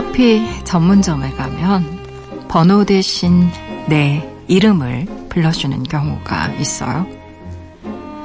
커피 0.00 0.42
전문점에 0.64 1.32
가면 1.32 2.46
번호 2.48 2.86
대신 2.86 3.50
내 3.86 4.26
이름을 4.48 5.26
불러주는 5.28 5.82
경우가 5.82 6.54
있어요. 6.54 7.06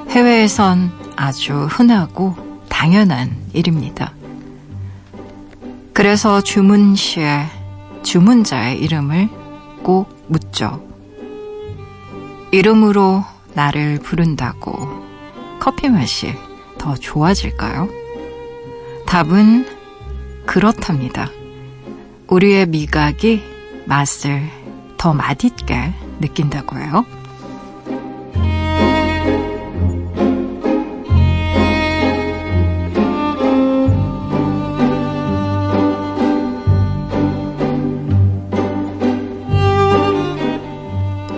해외에선 0.08 0.90
아주 1.18 1.68
흔하고 1.70 2.34
당연한 2.70 3.36
일입니다. 3.52 4.14
그래서 5.92 6.40
주문 6.40 6.96
시에 6.96 7.46
주문자의 8.04 8.80
이름을 8.80 9.28
꼭 9.84 10.08
묻죠. 10.30 10.82
이름으로 12.52 13.26
나를 13.54 14.00
부른다고 14.00 15.04
커피 15.60 15.90
맛이 15.90 16.34
더 16.78 16.96
좋아질까요? 16.96 17.90
답은 19.06 19.68
그렇답니다. 20.46 21.30
우리의 22.28 22.68
미각이 22.68 23.42
맛을 23.86 24.42
더 24.98 25.14
맛있게 25.14 25.94
느낀다고 26.20 26.78
해요. 26.78 27.06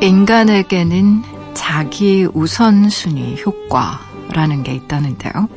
인간에게는 0.02 1.24
자기 1.54 2.28
우선순위 2.34 3.42
효과라는 3.46 4.64
게 4.64 4.74
있다는데요. 4.74 5.50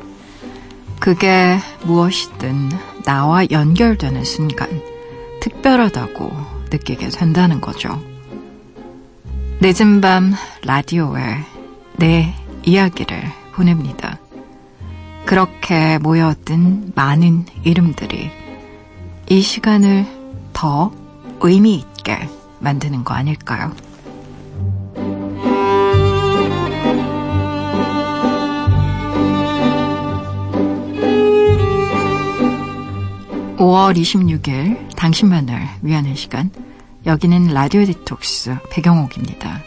그게 0.99 1.57
무엇이든 1.85 2.69
나와 3.05 3.45
연결되는 3.49 4.23
순간 4.23 4.69
특별하다고 5.41 6.31
느끼게 6.71 7.09
된다는 7.09 7.59
거죠. 7.59 8.01
늦은 9.59 9.99
밤 9.99 10.33
라디오에 10.65 11.21
내 11.97 12.33
이야기를 12.63 13.21
보냅니다. 13.53 14.17
그렇게 15.25 15.97
모여든 15.97 16.93
많은 16.95 17.45
이름들이 17.63 18.31
이 19.29 19.41
시간을 19.41 20.05
더 20.53 20.91
의미 21.41 21.75
있게 21.75 22.27
만드는 22.59 23.03
거 23.03 23.13
아닐까요? 23.13 23.71
5월 33.57 33.95
26일 33.95 34.90
당신만을 35.01 35.57
위하는 35.81 36.13
시간 36.13 36.51
여기는 37.07 37.47
라디오 37.47 37.83
디톡스 37.85 38.57
배경옥입니다. 38.69 39.63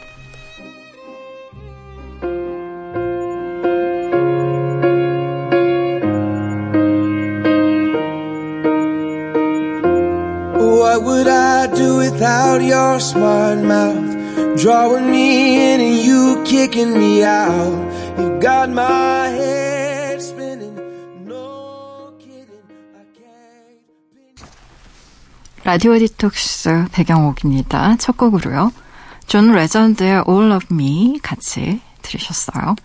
라디오 25.64 25.98
디톡스 25.98 26.88
배경옥입니다. 26.92 27.96
첫 27.96 28.18
곡으로요. 28.18 28.70
존 29.26 29.52
레전드의 29.52 30.24
All 30.28 30.52
of 30.52 30.66
Me 30.70 31.18
같이 31.22 31.80
들으셨어요. 32.02 32.76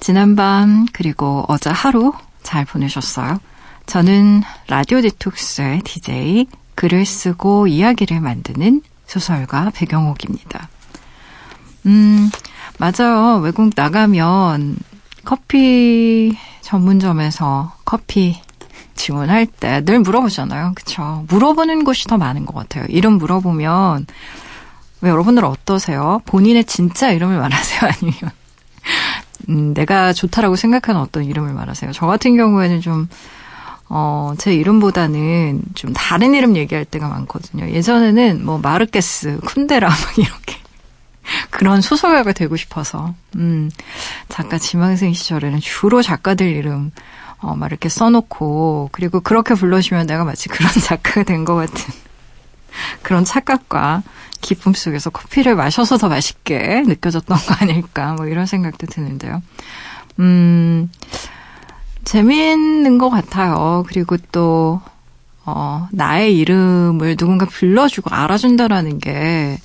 지난밤 0.00 0.84
그리고 0.92 1.46
어제 1.48 1.70
하루 1.70 2.12
잘 2.42 2.66
보내셨어요. 2.66 3.38
저는 3.86 4.42
라디오 4.68 5.00
디톡스의 5.00 5.80
DJ 5.80 6.46
글을 6.74 7.06
쓰고 7.06 7.68
이야기를 7.68 8.20
만드는 8.20 8.82
소설가 9.06 9.70
배경옥입니다. 9.74 10.68
음, 11.86 12.30
맞아요. 12.78 13.38
외국 13.38 13.70
나가면 13.74 14.76
커피 15.24 16.36
전문점에서 16.60 17.72
커피 17.86 18.42
지원할 19.00 19.46
때 19.46 19.80
늘 19.84 20.00
물어보잖아요. 20.00 20.72
그쵸? 20.74 21.24
물어보는 21.28 21.84
곳이 21.84 22.06
더 22.06 22.18
많은 22.18 22.44
것 22.44 22.54
같아요. 22.54 22.84
이름 22.88 23.14
물어보면 23.14 24.06
왜 25.00 25.10
여러분들 25.10 25.44
어떠세요? 25.44 26.20
본인의 26.26 26.64
진짜 26.64 27.10
이름을 27.10 27.38
말하세요? 27.38 27.80
아니면 27.90 28.30
음, 29.48 29.72
내가 29.74 30.12
좋다라고 30.12 30.56
생각하는 30.56 31.00
어떤 31.00 31.24
이름을 31.24 31.54
말하세요? 31.54 31.92
저 31.92 32.06
같은 32.06 32.36
경우에는 32.36 32.80
좀 32.82 33.08
어, 33.88 34.34
제 34.38 34.54
이름보다는 34.54 35.62
좀 35.74 35.92
다른 35.94 36.34
이름 36.34 36.56
얘기할 36.56 36.84
때가 36.84 37.08
많거든요. 37.08 37.68
예전에는 37.70 38.44
뭐 38.44 38.58
마르케스, 38.58 39.40
쿤데라 39.40 39.88
막 39.88 39.96
이렇게 40.18 40.56
그런 41.48 41.80
소설가가 41.80 42.32
되고 42.32 42.56
싶어서 42.56 43.14
음, 43.36 43.70
작가 44.28 44.58
지망생 44.58 45.14
시절에는 45.14 45.60
주로 45.60 46.02
작가들 46.02 46.46
이름 46.46 46.92
어, 47.40 47.54
막 47.56 47.66
이렇게 47.68 47.88
써놓고, 47.88 48.90
그리고 48.92 49.20
그렇게 49.20 49.54
불러주면 49.54 50.06
내가 50.06 50.24
마치 50.24 50.48
그런 50.48 50.70
작가가 50.80 51.22
된 51.22 51.44
것 51.44 51.54
같은 51.54 51.92
그런 53.02 53.24
착각과 53.24 54.02
기쁨 54.40 54.72
속에서 54.74 55.10
커피를 55.10 55.54
마셔서 55.56 55.98
더 55.98 56.08
맛있게 56.08 56.82
느껴졌던 56.86 57.36
거 57.38 57.54
아닐까, 57.60 58.14
뭐 58.14 58.26
이런 58.26 58.46
생각도 58.46 58.86
드는데요. 58.86 59.42
음, 60.18 60.90
재미있는 62.04 62.98
것 62.98 63.10
같아요. 63.10 63.84
그리고 63.88 64.16
또, 64.32 64.80
어, 65.44 65.88
나의 65.92 66.36
이름을 66.38 67.16
누군가 67.16 67.46
불러주고 67.46 68.14
알아준다라는 68.14 68.98
게, 68.98 69.58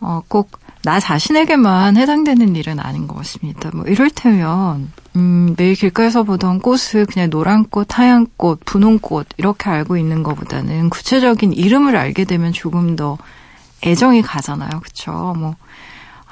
어, 0.00 0.22
꼭 0.28 0.50
나 0.86 1.00
자신에게만 1.00 1.96
해당되는 1.96 2.56
일은 2.56 2.78
아닌 2.78 3.08
것 3.08 3.16
같습니다. 3.16 3.70
뭐, 3.72 3.86
이를테면, 3.86 4.92
음, 5.16 5.54
매일 5.56 5.74
길가에서 5.74 6.24
보던 6.24 6.60
꽃을 6.60 7.06
그냥 7.06 7.30
노란 7.30 7.64
꽃, 7.64 7.98
하얀 7.98 8.26
꽃, 8.36 8.60
분홍 8.64 8.98
꽃 8.98 9.28
이렇게 9.36 9.70
알고 9.70 9.96
있는 9.96 10.22
것보다는 10.22 10.90
구체적인 10.90 11.52
이름을 11.52 11.96
알게 11.96 12.24
되면 12.24 12.52
조금 12.52 12.96
더 12.96 13.16
애정이 13.86 14.22
가잖아요. 14.22 14.80
그쵸? 14.80 15.34
뭐, 15.36 15.54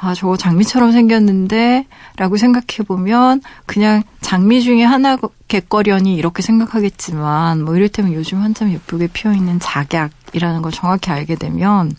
아, 0.01 0.15
저거 0.15 0.37
장미처럼 0.37 0.91
생겼는데, 0.91 1.87
라고 2.17 2.37
생각해보면, 2.37 3.41
그냥 3.67 4.03
장미 4.21 4.63
중에 4.63 4.83
하나 4.83 5.17
겠거려니 5.47 6.17
이렇게 6.17 6.43
생각하겠지만, 6.43 7.63
뭐, 7.63 7.77
이를테면 7.77 8.15
요즘 8.15 8.41
한참 8.43 8.73
예쁘게 8.73 9.09
피어있는 9.09 9.61
작약이라는 9.61 10.63
걸 10.63 10.73
정확히 10.73 11.11
알게 11.11 11.37
되면, 11.37 11.93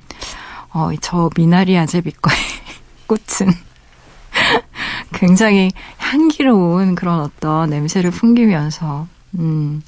어, 0.71 0.89
저 1.01 1.29
미나리 1.37 1.77
아제비과의 1.77 2.37
꽃은 3.07 3.53
굉장히 5.13 5.71
향기로운 6.13 6.95
그런 6.95 7.19
어떤 7.19 7.69
냄새를 7.69 8.11
풍기면서 8.11 9.07
음, 9.39 9.81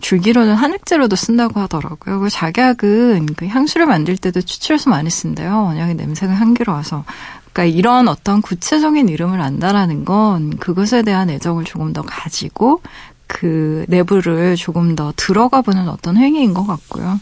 줄기로는 0.00 0.54
한약재로도 0.54 1.14
쓴다고 1.14 1.60
하더라고요. 1.60 2.20
그 2.20 2.28
작약은 2.28 3.26
그 3.36 3.46
향수를 3.46 3.86
만들 3.86 4.16
때도 4.16 4.40
추출해서 4.40 4.90
많이 4.90 5.10
쓴대요. 5.10 5.64
워낙에 5.64 5.94
냄새가 5.94 6.34
향기로워서. 6.34 7.04
그러니까 7.52 7.76
이런 7.76 8.08
어떤 8.08 8.42
구체적인 8.42 9.08
이름을 9.08 9.40
안다라는 9.40 10.04
건 10.04 10.56
그것에 10.56 11.02
대한 11.02 11.30
애정을 11.30 11.64
조금 11.64 11.92
더 11.92 12.02
가지고 12.02 12.80
그 13.26 13.84
내부를 13.88 14.56
조금 14.56 14.96
더 14.96 15.12
들어가 15.14 15.60
보는 15.60 15.88
어떤 15.88 16.16
행위인 16.16 16.52
것 16.52 16.66
같고요. 16.66 17.18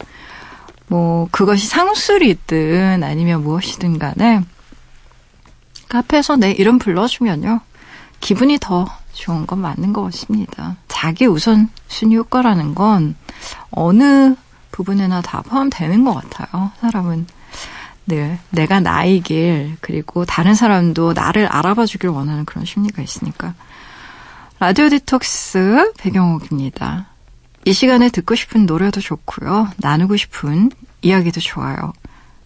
뭐 0.87 1.27
그것이 1.31 1.67
상술이든 1.67 3.03
아니면 3.03 3.43
무엇이든 3.43 3.99
간에 3.99 4.41
카페에서 5.87 6.35
내 6.35 6.51
이름 6.51 6.79
불러주면요. 6.79 7.61
기분이 8.19 8.57
더 8.59 8.87
좋은 9.13 9.47
건 9.47 9.59
맞는 9.59 9.93
것 9.93 10.03
같습니다. 10.03 10.75
자기 10.87 11.25
우선 11.25 11.69
순위 11.87 12.15
효과라는 12.15 12.75
건 12.75 13.15
어느 13.71 14.35
부분에나 14.71 15.21
다 15.21 15.41
포함되는 15.41 16.03
것 16.03 16.13
같아요. 16.13 16.71
사람은 16.79 17.27
늘 18.07 18.39
내가 18.49 18.79
나이길 18.79 19.77
그리고 19.81 20.25
다른 20.25 20.55
사람도 20.55 21.13
나를 21.13 21.47
알아봐 21.47 21.85
주길 21.85 22.09
원하는 22.09 22.45
그런 22.45 22.65
심리가 22.65 23.01
있으니까. 23.01 23.53
라디오 24.59 24.89
디톡스 24.89 25.93
배경옥입니다. 25.97 27.07
이 27.65 27.73
시간에 27.73 28.09
듣고 28.09 28.35
싶은 28.35 28.65
노래도 28.65 28.99
좋고요. 28.99 29.69
나누고 29.77 30.17
싶은 30.17 30.71
이야기도 31.01 31.39
좋아요. 31.39 31.93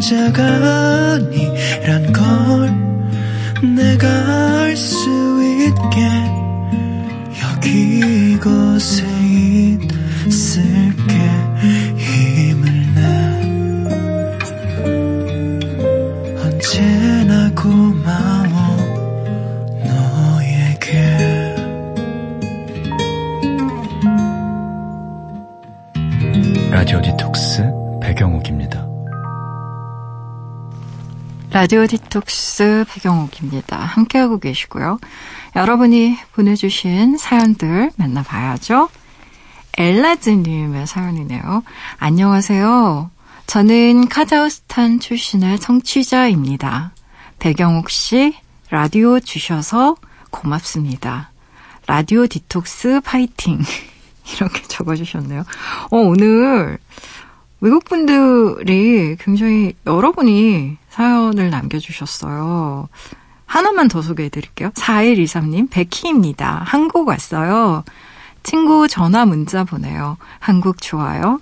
혼자가 0.00 1.12
아니란 1.12 2.10
걸 2.14 3.70
내가 3.76 4.08
알 4.62 4.74
수 4.74 5.10
있게 5.42 6.08
여기 7.42 8.32
이곳에 8.32 9.09
라디오 31.60 31.86
디톡스 31.86 32.86
배경옥입니다. 32.88 33.76
함께하고 33.76 34.38
계시고요. 34.38 34.98
여러분이 35.54 36.16
보내주신 36.32 37.18
사연들 37.18 37.90
만나봐야죠. 37.96 38.88
엘라즈님의 39.76 40.86
사연이네요. 40.86 41.62
안녕하세요. 41.98 43.10
저는 43.46 44.08
카자흐스탄 44.08 45.00
출신의 45.00 45.60
청취자입니다. 45.60 46.92
배경옥 47.38 47.90
씨, 47.90 48.34
라디오 48.70 49.20
주셔서 49.20 49.96
고맙습니다. 50.30 51.30
라디오 51.86 52.26
디톡스 52.26 53.02
파이팅. 53.04 53.60
이렇게 54.34 54.62
적어주셨네요. 54.62 55.44
어, 55.90 55.96
오늘 55.98 56.78
외국 57.60 57.84
분들이 57.84 59.16
굉장히 59.16 59.74
여러분이 59.86 60.78
사연을 60.88 61.50
남겨주셨어요. 61.50 62.88
하나만 63.44 63.88
더 63.88 64.00
소개해 64.00 64.28
드릴게요. 64.28 64.70
4123님, 64.70 65.68
백희입니다. 65.70 66.62
한국 66.64 67.08
왔어요. 67.08 67.84
친구 68.42 68.88
전화 68.88 69.26
문자 69.26 69.64
보내요. 69.64 70.16
한국 70.38 70.80
좋아요. 70.80 71.40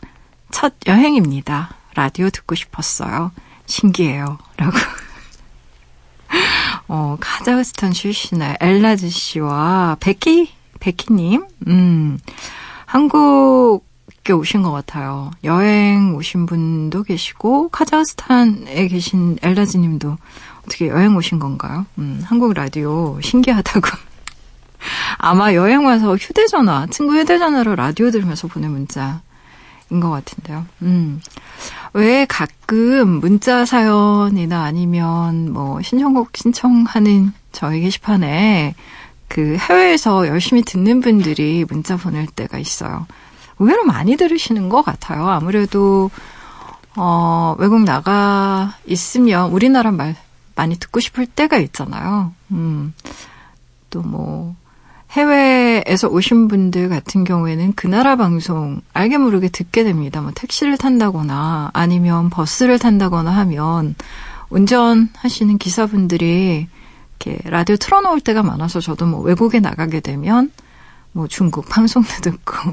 첫 0.50 0.74
여행입니다. 0.86 1.70
라디오 1.94 2.30
듣고 2.30 2.54
싶었어요. 2.54 3.30
신기해요. 3.66 4.38
라고. 4.56 4.76
어, 6.88 7.16
카자흐스탄 7.20 7.92
출신의 7.92 8.56
엘라즈 8.60 9.10
씨와 9.10 9.98
베키, 10.00 10.50
베키님, 10.80 11.46
음, 11.68 12.18
한국 12.86 13.87
에 14.32 14.36
오신 14.36 14.62
것 14.62 14.70
같아요. 14.72 15.30
여행 15.44 16.14
오신 16.14 16.46
분도 16.46 17.02
계시고, 17.02 17.68
카자흐스탄에 17.70 18.88
계신 18.88 19.38
엘라즈 19.42 19.76
님도 19.76 20.16
어떻게 20.62 20.88
여행 20.88 21.16
오신 21.16 21.38
건가요? 21.38 21.86
음, 21.98 22.22
한국 22.24 22.52
라디오 22.52 23.18
신기하다고. 23.20 23.88
아마 25.18 25.54
여행 25.54 25.84
와서 25.84 26.16
휴대전화, 26.16 26.86
친구 26.90 27.16
휴대전화로 27.16 27.74
라디오 27.74 28.10
들으면서 28.10 28.48
보낸 28.48 28.70
문자인 28.70 29.20
것 30.00 30.10
같은데요. 30.10 30.66
음. 30.82 31.20
왜 31.94 32.26
가끔 32.26 33.20
문자 33.20 33.64
사연이나 33.64 34.62
아니면 34.62 35.52
뭐 35.52 35.82
신청곡 35.82 36.30
신청하는 36.36 37.32
저희 37.52 37.80
게시판에 37.80 38.74
그 39.26 39.56
해외에서 39.56 40.26
열심히 40.26 40.62
듣는 40.62 41.00
분들이 41.00 41.64
문자 41.68 41.96
보낼 41.96 42.26
때가 42.26 42.58
있어요. 42.58 43.06
의외로 43.58 43.84
많이 43.84 44.16
들으시는 44.16 44.68
것 44.68 44.82
같아요. 44.82 45.28
아무래도 45.28 46.10
어, 46.96 47.54
외국 47.58 47.82
나가 47.82 48.74
있으면 48.86 49.50
우리나라 49.50 49.90
말 49.90 50.16
많이 50.54 50.76
듣고 50.76 51.00
싶을 51.00 51.26
때가 51.26 51.58
있잖아요. 51.58 52.32
음. 52.50 52.92
또 53.90 54.02
뭐, 54.02 54.56
해외에서 55.12 56.08
오신 56.08 56.48
분들 56.48 56.88
같은 56.88 57.24
경우에는 57.24 57.72
그 57.74 57.86
나라 57.86 58.16
방송 58.16 58.80
알게 58.92 59.16
모르게 59.16 59.48
듣게 59.48 59.82
됩니다. 59.84 60.20
뭐 60.20 60.32
택시를 60.34 60.76
탄다거나 60.76 61.70
아니면 61.72 62.28
버스를 62.28 62.78
탄다거나 62.78 63.30
하면 63.30 63.94
운전하시는 64.50 65.56
기사분들이 65.58 66.68
이렇게 67.20 67.48
라디오 67.48 67.76
틀어놓을 67.76 68.20
때가 68.20 68.42
많아서 68.42 68.80
저도 68.80 69.06
뭐 69.06 69.20
외국에 69.20 69.60
나가게 69.60 70.00
되면 70.00 70.50
뭐 71.12 71.26
중국 71.26 71.68
방송도 71.70 72.08
듣고 72.20 72.72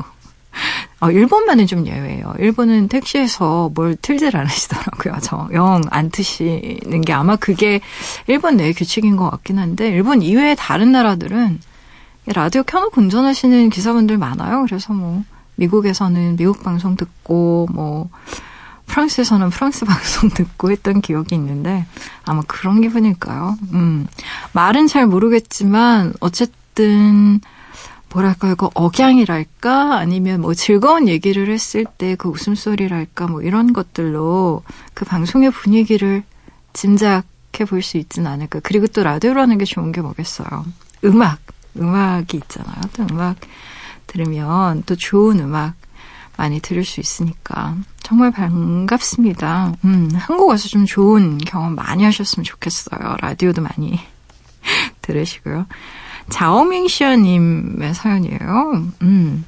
어, 1.01 1.11
일본만은 1.11 1.67
좀 1.67 1.85
예외예요. 1.85 2.33
일본은 2.39 2.87
택시에서 2.87 3.69
뭘 3.73 3.95
틀질 4.01 4.35
않으시더라고요. 4.35 5.17
저 5.23 5.47
영 5.53 5.81
안 5.91 6.09
트시는 6.09 7.01
게 7.01 7.13
아마 7.13 7.35
그게 7.35 7.79
일본 8.27 8.57
내 8.57 8.71
규칙인 8.73 9.15
것 9.17 9.29
같긴 9.29 9.59
한데 9.59 9.89
일본 9.89 10.21
이외의 10.21 10.55
다른 10.57 10.91
나라들은 10.91 11.59
라디오 12.27 12.63
켜놓고 12.63 13.01
운전하시는 13.01 13.69
기사분들 13.69 14.17
많아요. 14.17 14.63
그래서 14.65 14.93
뭐 14.93 15.23
미국에서는 15.57 16.37
미국 16.37 16.63
방송 16.63 16.95
듣고 16.95 17.67
뭐 17.71 18.09
프랑스에서는 18.87 19.49
프랑스 19.49 19.83
방송 19.85 20.29
듣고 20.29 20.71
했던 20.71 21.01
기억이 21.01 21.35
있는데 21.35 21.85
아마 22.23 22.41
그런 22.47 22.81
기분일까요? 22.81 23.57
음. 23.73 24.07
말은 24.53 24.87
잘 24.87 25.05
모르겠지만 25.07 26.13
어쨌든 26.19 27.41
뭐랄까요, 28.15 28.55
그 28.55 28.69
억양이랄까? 28.73 29.97
아니면 29.97 30.39
뭐 30.41 30.53
즐거운 30.53 31.07
얘기를 31.09 31.49
했을 31.51 31.83
때 31.97 32.15
그 32.15 32.29
웃음소리랄까? 32.29 33.27
뭐 33.27 33.41
이런 33.41 33.73
것들로 33.73 34.63
그 34.93 35.03
방송의 35.03 35.51
분위기를 35.51 36.23
짐작해 36.73 37.65
볼 37.65 37.81
수 37.81 37.97
있진 37.97 38.25
않을까. 38.25 38.61
그리고 38.63 38.87
또 38.87 39.03
라디오라는 39.03 39.57
게 39.57 39.65
좋은 39.65 39.91
게 39.91 39.99
뭐겠어요. 40.01 40.65
음악. 41.03 41.39
음악이 41.77 42.37
있잖아요. 42.37 42.75
또 42.93 43.05
음악 43.11 43.35
들으면 44.07 44.83
또 44.85 44.95
좋은 44.95 45.39
음악 45.41 45.73
많이 46.37 46.61
들을 46.61 46.85
수 46.85 47.01
있으니까. 47.01 47.75
정말 48.01 48.31
반갑습니다. 48.31 49.73
음, 49.83 50.09
한국 50.15 50.47
와서 50.47 50.69
좀 50.69 50.85
좋은 50.85 51.37
경험 51.39 51.75
많이 51.75 52.05
하셨으면 52.05 52.45
좋겠어요. 52.45 53.17
라디오도 53.19 53.61
많이 53.61 53.99
들으시고요. 55.01 55.65
자오밍시아님의 56.29 57.93
사연이에요. 57.93 58.83
음. 59.01 59.45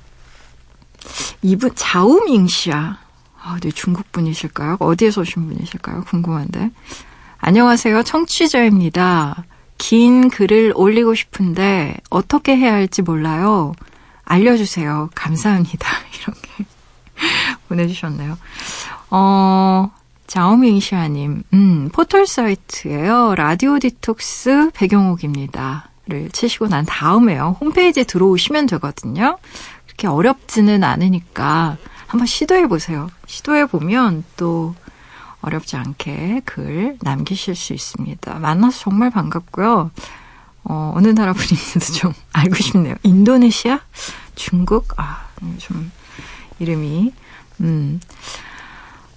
이분, 1.42 1.72
자오밍시아. 1.76 2.98
아, 3.42 3.58
네, 3.62 3.72
중국 3.72 4.12
분이실까요? 4.12 4.78
어디에서 4.80 5.22
오신 5.22 5.48
분이실까요? 5.48 6.04
궁금한데. 6.04 6.72
안녕하세요. 7.40 8.04
청취자입니다. 8.04 9.46
긴 9.78 10.30
글을 10.30 10.74
올리고 10.76 11.14
싶은데 11.14 11.98
어떻게 12.10 12.58
해야 12.58 12.74
할지 12.74 13.02
몰라요. 13.02 13.74
알려주세요. 14.26 15.10
감사합니다. 15.16 15.88
이렇게 16.22 16.66
보내주셨네요. 17.70 18.38
어, 19.12 19.92
자오밍시아님, 20.26 21.44
음, 21.54 21.90
포털 21.94 22.28
사이트에요. 22.28 23.36
라디오 23.36 23.80
디톡스 23.80 24.72
배경옥입니다. 24.74 25.90
를 26.08 26.30
치시고 26.32 26.68
난 26.68 26.86
다음에요. 26.86 27.58
홈페이지에 27.60 28.06
들어오시면 28.06 28.68
되거든요. 28.68 29.38
그렇게 29.86 30.08
어렵지는 30.08 30.84
않으니까 30.84 31.78
한번 32.08 32.26
시도해 32.26 32.68
보세요. 32.68 33.10
시도해 33.26 33.66
보면 33.66 34.24
또 34.38 34.74
어렵지 35.42 35.76
않게 35.76 36.44
글 36.46 36.98
남기실 37.02 37.56
수 37.56 37.74
있습니다. 37.74 38.40
만나서 38.40 38.80
정말 38.80 39.10
반갑고요. 39.10 39.92
어, 40.64 40.94
어느 40.96 41.08
나라 41.10 41.34
분인지도 41.34 41.94
좀 41.94 42.14
알고 42.32 42.56
싶네요. 42.56 42.96
인도네시아? 43.04 43.82
중국? 44.36 44.88
아, 44.98 45.26
좀 45.58 45.92
이름이 46.60 47.12
음. 47.62 48.00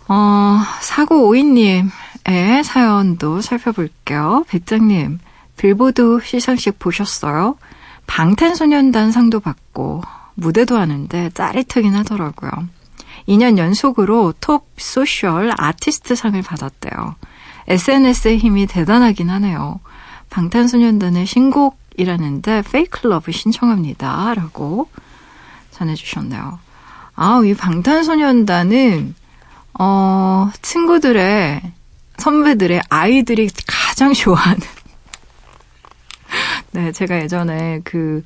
어, 0.09 0.59
사고 0.81 1.29
오이님의 1.29 2.65
사연도 2.65 3.41
살펴볼게요. 3.41 4.45
백장님, 4.49 5.21
빌보드 5.61 6.21
시상식 6.25 6.79
보셨어요? 6.79 7.59
방탄소년단 8.07 9.13
상도 9.13 9.41
받고 9.41 10.03
무대도 10.33 10.79
하는데 10.79 11.29
짜릿하긴 11.35 11.95
하더라고요. 11.97 12.51
2년 13.29 13.59
연속으로 13.59 14.33
Top 14.41 14.67
Social 14.79 15.53
Artist 15.55 16.15
상을 16.15 16.41
받았대요. 16.41 17.15
SNS의 17.69 18.39
힘이 18.39 18.67
대단하긴 18.67 19.29
하네요. 19.29 19.81
방탄소년단의 20.31 21.27
신곡이라는데 21.27 22.63
Fake 22.63 23.07
Love 23.07 23.31
신청합니다. 23.31 24.33
라고 24.33 24.89
전해주셨네요. 25.73 26.59
아, 27.17 27.43
이 27.45 27.53
방탄소년단은, 27.53 29.15
어, 29.79 30.51
친구들의 30.63 31.61
선배들의 32.17 32.81
아이들이 32.89 33.51
가장 33.67 34.15
좋아하는. 34.15 34.80
네, 36.73 36.93
제가 36.93 37.21
예전에 37.23 37.81
그, 37.85 38.23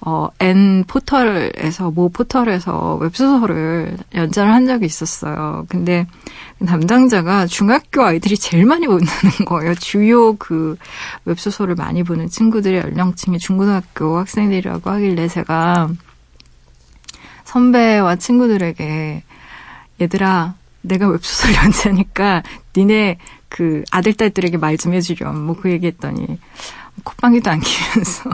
어, 0.00 0.28
N 0.40 0.84
포털에서, 0.86 1.90
모 1.90 2.08
포털에서 2.10 2.96
웹소설을 2.96 3.96
연재를 4.14 4.52
한 4.52 4.66
적이 4.66 4.86
있었어요. 4.86 5.64
근데 5.68 6.06
담당자가 6.64 7.46
중학교 7.46 8.02
아이들이 8.04 8.36
제일 8.36 8.66
많이 8.66 8.86
보는 8.86 9.06
거예요. 9.46 9.74
주요 9.74 10.36
그 10.36 10.76
웹소설을 11.24 11.74
많이 11.76 12.02
보는 12.02 12.28
친구들의 12.28 12.82
연령층이 12.82 13.38
중고등학교 13.38 14.18
학생들이라고 14.18 14.90
하길래 14.90 15.28
제가 15.28 15.88
선배와 17.44 18.16
친구들에게 18.16 19.22
얘들아, 20.00 20.54
내가 20.82 21.08
웹소설 21.08 21.54
연재하니까 21.64 22.42
니네 22.76 23.18
그 23.48 23.82
아들, 23.90 24.12
딸들에게 24.12 24.58
말 24.58 24.76
좀 24.76 24.92
해주렴. 24.92 25.46
뭐 25.46 25.56
그 25.56 25.70
얘기 25.70 25.86
했더니 25.86 26.38
콧방귀도 27.04 27.50
안 27.50 27.60
끼면서 27.60 28.30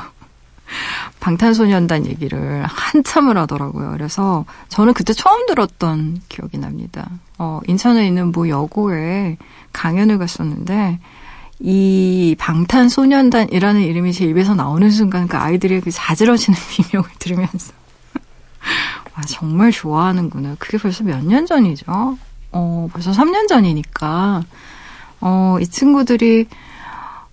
방탄소년단 1.20 2.06
얘기를 2.06 2.64
한참을 2.66 3.36
하더라고요. 3.38 3.92
그래서 3.92 4.44
저는 4.68 4.94
그때 4.94 5.12
처음 5.12 5.46
들었던 5.46 6.20
기억이 6.28 6.58
납니다. 6.58 7.08
어, 7.38 7.60
인천에 7.66 8.06
있는 8.06 8.32
뭐 8.32 8.48
여고에 8.48 9.36
강연을 9.72 10.18
갔었는데 10.18 10.98
이 11.60 12.34
방탄소년단이라는 12.38 13.82
이름이 13.82 14.12
제 14.12 14.24
입에서 14.24 14.54
나오는 14.54 14.90
순간 14.90 15.28
그 15.28 15.36
아이들의 15.36 15.80
그 15.82 15.90
자지러지는 15.90 16.58
비명을 16.70 17.08
들으면서 17.18 17.72
와, 19.14 19.22
정말 19.28 19.70
좋아하는구나. 19.70 20.56
그게 20.58 20.78
벌써 20.78 21.04
몇 21.04 21.22
년 21.22 21.46
전이죠? 21.46 22.18
어, 22.54 22.88
벌써 22.92 23.12
3년 23.12 23.46
전이니까, 23.48 24.42
어, 25.20 25.56
이 25.60 25.66
친구들이, 25.66 26.48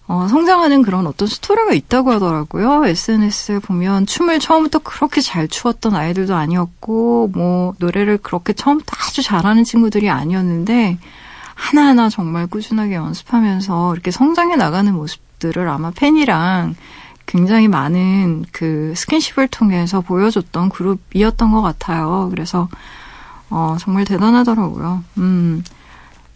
어, 0.09 0.27
성장하는 0.27 0.81
그런 0.81 1.05
어떤 1.05 1.27
스토리가 1.27 1.73
있다고 1.73 2.11
하더라고요. 2.13 2.83
SNS에 2.83 3.59
보면 3.59 4.07
춤을 4.07 4.39
처음부터 4.39 4.79
그렇게 4.79 5.21
잘 5.21 5.47
추었던 5.47 5.93
아이들도 5.93 6.33
아니었고, 6.33 7.29
뭐, 7.31 7.75
노래를 7.77 8.17
그렇게 8.17 8.53
처음부터 8.53 8.91
아주 8.97 9.21
잘하는 9.21 9.63
친구들이 9.63 10.09
아니었는데, 10.09 10.97
하나하나 11.53 12.09
정말 12.09 12.47
꾸준하게 12.47 12.95
연습하면서 12.95 13.93
이렇게 13.93 14.09
성장해 14.09 14.55
나가는 14.55 14.91
모습들을 14.91 15.69
아마 15.69 15.91
팬이랑 15.91 16.73
굉장히 17.27 17.67
많은 17.67 18.45
그 18.51 18.93
스킨십을 18.95 19.47
통해서 19.49 20.01
보여줬던 20.01 20.69
그룹이었던 20.69 21.51
것 21.51 21.61
같아요. 21.61 22.29
그래서, 22.31 22.67
어, 23.51 23.77
정말 23.79 24.05
대단하더라고요. 24.05 25.03
음, 25.19 25.63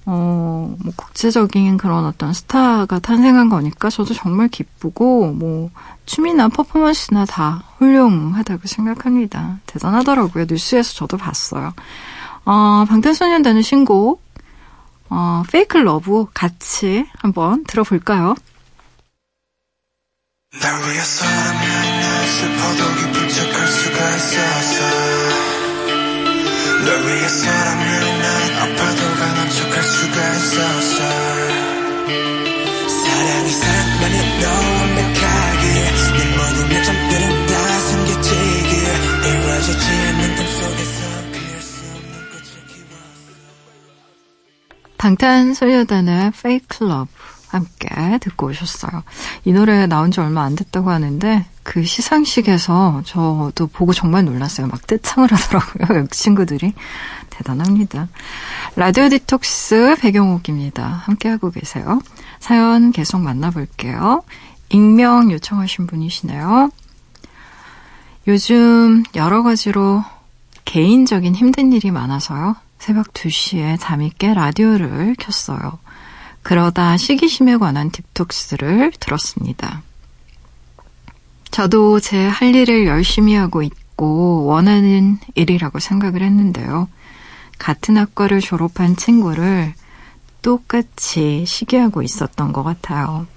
어, 0.05 0.75
뭐 0.83 0.93
국제적인 0.95 1.77
그런 1.77 2.05
어떤 2.05 2.33
스타가 2.33 2.99
탄생한 2.99 3.49
거니까 3.49 3.89
저도 3.89 4.13
정말 4.13 4.47
기쁘고, 4.49 5.33
뭐, 5.33 5.69
춤이나 6.05 6.49
퍼포먼스나 6.49 7.25
다 7.25 7.63
훌륭하다고 7.77 8.67
생각합니다. 8.67 9.59
대단하더라고요. 9.65 10.45
뉴스에서 10.49 10.93
저도 10.93 11.17
봤어요. 11.17 11.73
어, 12.45 12.85
방탄소년단의 12.89 13.63
신곡, 13.63 14.21
어, 15.09 15.43
Fake 15.51 15.77
Love 15.77 16.25
같이 16.33 17.05
한번 17.19 17.63
들어볼까요? 17.65 18.35
날 20.61 20.81
위해서라면 20.83 22.27
슬퍼도 22.27 22.95
기쁜 22.95 23.29
척할 23.29 23.67
수가 23.67 24.15
있었어 24.15 24.77
널 26.85 27.07
위해서라면 27.07 28.21
난 28.21 28.25
아파도 28.59 29.02
수가 30.03 30.33
있었어 30.33 30.97
사랑이 32.87 33.49
사랑만이 33.51 34.17
너 34.41 34.45
완벽하게 34.79 35.63
내 36.17 36.19
모든 36.35 36.57
요점들은 36.77 37.47
다 37.47 37.79
숨겨지게 37.79 38.73
이루어지지 39.29 39.85
않는 39.89 40.35
꿈속에서 40.35 41.13
방탄소년단의 44.97 46.27
Fake 46.27 46.87
Love 46.87 47.13
함께 47.49 48.17
듣고 48.19 48.47
오셨어요. 48.47 49.03
이 49.45 49.53
노래 49.53 49.85
나온 49.85 50.11
지 50.11 50.19
얼마 50.19 50.43
안 50.43 50.55
됐다고 50.55 50.89
하는데 50.89 51.45
그 51.61 51.83
시상식에서 51.83 53.03
저도 53.05 53.67
보고 53.67 53.93
정말 53.93 54.25
놀랐어요. 54.25 54.67
막 54.67 54.85
떼창을 54.87 55.31
하더라고요. 55.31 56.07
친구들이. 56.11 56.73
대단합니다. 57.33 58.07
라디오 58.75 59.09
디톡스 59.09 59.97
배경옥입니다. 59.99 60.85
함께하고 60.85 61.51
계세요. 61.51 61.99
사연 62.39 62.91
계속 62.91 63.21
만나볼게요. 63.21 64.23
익명 64.69 65.31
요청하신 65.31 65.87
분이시네요. 65.87 66.69
요즘 68.27 69.03
여러 69.15 69.43
가지로 69.43 70.03
개인적인 70.65 71.35
힘든 71.35 71.73
일이 71.73 71.91
많아서요. 71.91 72.55
새벽 72.79 73.13
2시에 73.13 73.77
잠이 73.79 74.11
깨 74.17 74.33
라디오를 74.33 75.15
켰어요. 75.17 75.79
그러다 76.41 76.97
시기심에 76.97 77.57
관한 77.57 77.89
딥톡스를 77.91 78.91
들었습니다. 78.99 79.81
저도 81.51 81.99
제 81.99 82.27
할 82.27 82.55
일을 82.55 82.87
열심히 82.87 83.35
하고 83.35 83.61
있고 83.61 84.45
원하는 84.45 85.19
일이라고 85.35 85.79
생각을 85.79 86.21
했는데요. 86.23 86.87
같은 87.57 87.97
학과를 87.97 88.41
졸업한 88.41 88.95
친구를 88.95 89.73
똑같이 90.41 91.45
시기하고 91.45 92.01
있었던 92.01 92.51
것 92.51 92.63
같아요. 92.63 93.27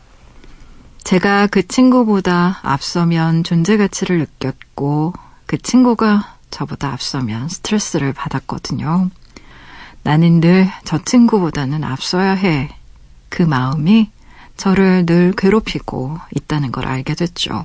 제가 1.04 1.46
그 1.46 1.66
친구보다 1.66 2.58
앞서면 2.62 3.44
존재 3.44 3.76
가치를 3.76 4.18
느꼈고 4.18 5.12
그 5.46 5.58
친구가 5.58 6.36
저보다 6.50 6.92
앞서면 6.92 7.48
스트레스를 7.48 8.12
받았거든요. 8.12 9.10
나는 10.02 10.40
늘 10.40 10.68
저 10.84 11.02
친구보다는 11.02 11.84
앞서야 11.84 12.32
해 12.32 12.76
그 13.28 13.42
마음이 13.42 14.10
저를 14.56 15.04
늘 15.04 15.32
괴롭히고 15.36 16.18
있다는 16.34 16.72
걸 16.72 16.86
알게 16.86 17.14
됐죠. 17.14 17.64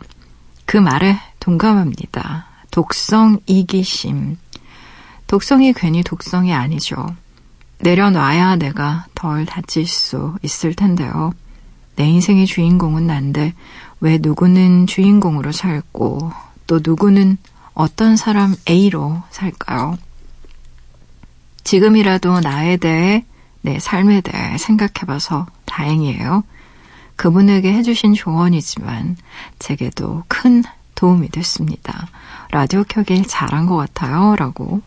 그 0.66 0.76
말에 0.78 1.18
동감합니다. 1.40 2.46
독성 2.72 3.40
이기심. 3.46 4.38
독성이 5.32 5.72
괜히 5.72 6.04
독성이 6.04 6.54
아니죠. 6.54 7.16
내려놔야 7.78 8.58
내가 8.58 9.06
덜 9.16 9.46
다칠 9.46 9.88
수 9.88 10.36
있을 10.42 10.74
텐데요. 10.74 11.32
내 11.96 12.04
인생의 12.04 12.46
주인공은 12.46 13.08
난데 13.08 13.54
왜 14.02 14.18
누구는 14.18 14.88
주인공으로 14.88 15.54
살고 15.54 16.34
또 16.68 16.82
누구는 16.84 17.38
어떤 17.74 18.18
사람 18.18 18.58
A로 18.70 19.22
살까요? 19.30 19.98
지금이라도 21.64 22.42
나에 22.42 22.76
대해 22.76 23.24
내 23.62 23.80
삶에 23.80 24.20
대해 24.20 24.58
생각해봐서 24.58 25.48
다행이에요. 25.64 26.44
그분에게 27.16 27.72
해주신 27.72 28.16
조언이지만 28.16 29.16
제게도 29.60 30.26
큰 30.28 30.66
도움이 30.96 31.30
됐습니다. 31.30 32.10
라디오 32.52 32.84
켜길 32.84 33.26
잘한 33.30 33.66
것 33.66 33.78
같아요. 33.78 34.36
라고 34.36 34.82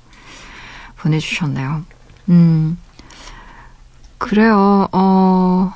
보내주셨네요. 1.05 1.85
음, 2.31 2.79
그래요. 4.19 4.89
어, 4.93 5.73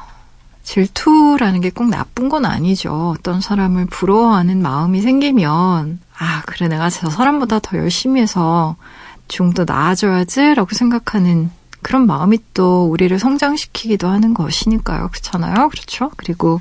질투라는 0.63 1.61
게 1.61 1.71
꼭 1.71 1.89
나쁜 1.89 2.29
건 2.29 2.45
아니죠. 2.45 3.15
어떤 3.17 3.41
사람을 3.41 3.87
부러워하는 3.87 4.61
마음이 4.61 5.01
생기면, 5.01 6.01
아, 6.19 6.43
그래, 6.47 6.69
내가 6.69 6.91
저 6.91 7.09
사람보다 7.11 7.61
더 7.61 7.77
열심히 7.79 8.21
해서 8.21 8.77
좀 9.29 9.53
더 9.53 9.65
나아져야지, 9.67 10.55
라고 10.55 10.75
생각하는 10.75 11.51
그런 11.83 12.07
마음이 12.07 12.39
또 12.55 12.87
우리를 12.91 13.19
성장시키기도 13.19 14.09
하는 14.09 14.35
것이니까요. 14.35 15.09
그렇잖아요. 15.11 15.69
그렇죠? 15.69 16.11
그리고 16.17 16.61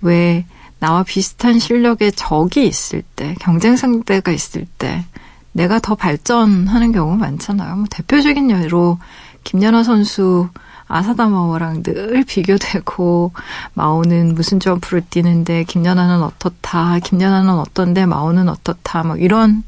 왜 0.00 0.44
나와 0.78 1.02
비슷한 1.04 1.58
실력의 1.58 2.12
적이 2.12 2.66
있을 2.66 3.02
때, 3.14 3.34
경쟁 3.40 3.76
상대가 3.76 4.32
있을 4.32 4.66
때, 4.78 5.04
내가 5.52 5.78
더 5.78 5.94
발전하는 5.94 6.92
경우가 6.92 7.16
많잖아요. 7.16 7.76
뭐 7.76 7.84
대표적인 7.90 8.50
예로 8.50 8.98
김연아 9.44 9.82
선수 9.84 10.48
아사다 10.88 11.28
마오랑 11.28 11.82
늘 11.82 12.24
비교되고 12.26 13.32
마오는 13.74 14.34
무슨 14.34 14.60
점프를 14.60 15.02
뛰는데 15.08 15.64
김연아는 15.64 16.22
어떻다, 16.22 16.98
김연아는 16.98 17.50
어떤데 17.50 18.04
마오는 18.06 18.48
어떻다, 18.48 19.02
뭐 19.02 19.16
이런 19.16 19.62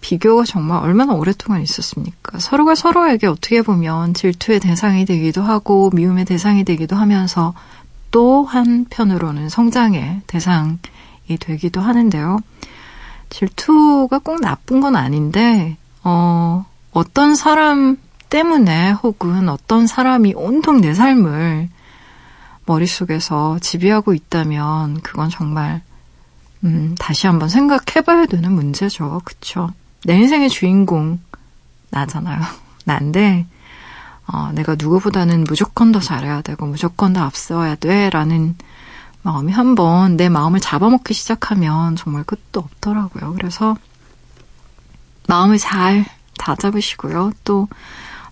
비교가 0.00 0.44
정말 0.44 0.82
얼마나 0.82 1.12
오랫동안 1.12 1.62
있었습니까? 1.62 2.38
서로가 2.38 2.74
서로에게 2.74 3.26
어떻게 3.26 3.62
보면 3.62 4.14
질투의 4.14 4.60
대상이 4.60 5.04
되기도 5.04 5.42
하고 5.42 5.90
미움의 5.94 6.24
대상이 6.24 6.64
되기도 6.64 6.96
하면서 6.96 7.54
또 8.10 8.44
한편으로는 8.44 9.48
성장의 9.50 10.22
대상이 10.26 10.78
되기도 11.38 11.80
하는데요. 11.80 12.38
질투가 13.30 14.18
꼭 14.18 14.40
나쁜 14.40 14.80
건 14.80 14.96
아닌데, 14.96 15.76
어, 16.04 16.64
어떤 16.92 17.34
사람 17.34 17.96
때문에 18.28 18.92
혹은 18.92 19.48
어떤 19.48 19.86
사람이 19.86 20.34
온통 20.36 20.80
내 20.80 20.94
삶을 20.94 21.68
머릿속에서 22.66 23.58
지배하고 23.60 24.14
있다면 24.14 25.00
그건 25.00 25.28
정말 25.30 25.82
음, 26.62 26.94
다시 26.98 27.26
한번 27.26 27.48
생각해봐야 27.48 28.26
되는 28.26 28.52
문제죠. 28.52 29.22
그쵸? 29.24 29.70
내 30.04 30.16
인생의 30.16 30.48
주인공 30.50 31.20
나잖아요. 31.90 32.40
난데 32.84 33.46
어, 34.26 34.50
내가 34.54 34.76
누구보다는 34.78 35.44
무조건 35.44 35.90
더 35.90 35.98
잘해야 35.98 36.42
되고 36.42 36.66
무조건 36.66 37.12
더 37.12 37.22
앞서야 37.24 37.74
돼라는 37.76 38.56
마음이 39.22 39.52
한번 39.52 40.16
내 40.16 40.28
마음을 40.28 40.60
잡아먹기 40.60 41.12
시작하면 41.14 41.96
정말 41.96 42.24
끝도 42.24 42.60
없더라고요. 42.60 43.34
그래서 43.34 43.76
마음을 45.28 45.58
잘 45.58 46.04
다잡으시고요. 46.38 47.32
또 47.44 47.68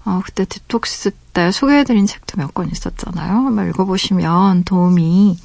어, 0.05 0.23
그때 0.25 0.45
디톡스 0.47 1.11
때 1.35 1.51
소개해드린 1.53 2.07
책도 2.07 2.39
몇 2.41 2.55
권 2.55 2.71
있었잖아요. 2.71 3.31
한번 3.33 3.69
읽어보시면 3.69 4.65
도움이 4.65 5.39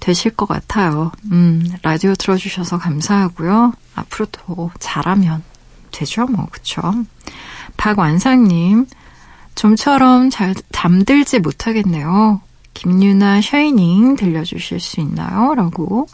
되실 0.00 0.32
것 0.32 0.46
같아요. 0.46 1.12
음, 1.30 1.64
라디오 1.82 2.14
들어주셔서 2.14 2.78
감사하고요. 2.78 3.72
앞으로 3.94 4.26
더 4.32 4.70
잘하면 4.80 5.42
되죠, 5.92 6.26
뭐, 6.26 6.46
그쵸? 6.50 6.82
박완상님, 7.76 8.86
좀처럼 9.54 10.30
잘 10.30 10.54
잠들지 10.72 11.38
못하겠네요. 11.38 12.40
김유나 12.74 13.40
샤이닝 13.40 14.16
들려주실 14.16 14.80
수 14.80 15.00
있나요? 15.00 15.54
라고 15.54 16.06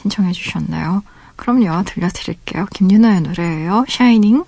신청해 0.00 0.32
주셨나요? 0.32 1.02
그럼요, 1.36 1.84
들려드릴게요. 1.84 2.66
김유나의 2.74 3.22
노래예요. 3.22 3.84
샤이닝. 3.88 4.44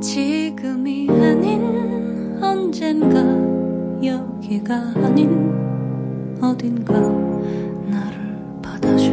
지금이 0.00 1.08
아닌 1.10 2.38
언젠가 2.42 3.20
여기가 4.02 4.74
아닌 5.04 6.38
어딘가 6.42 6.94
나를 6.94 8.60
받아줄 8.62 9.12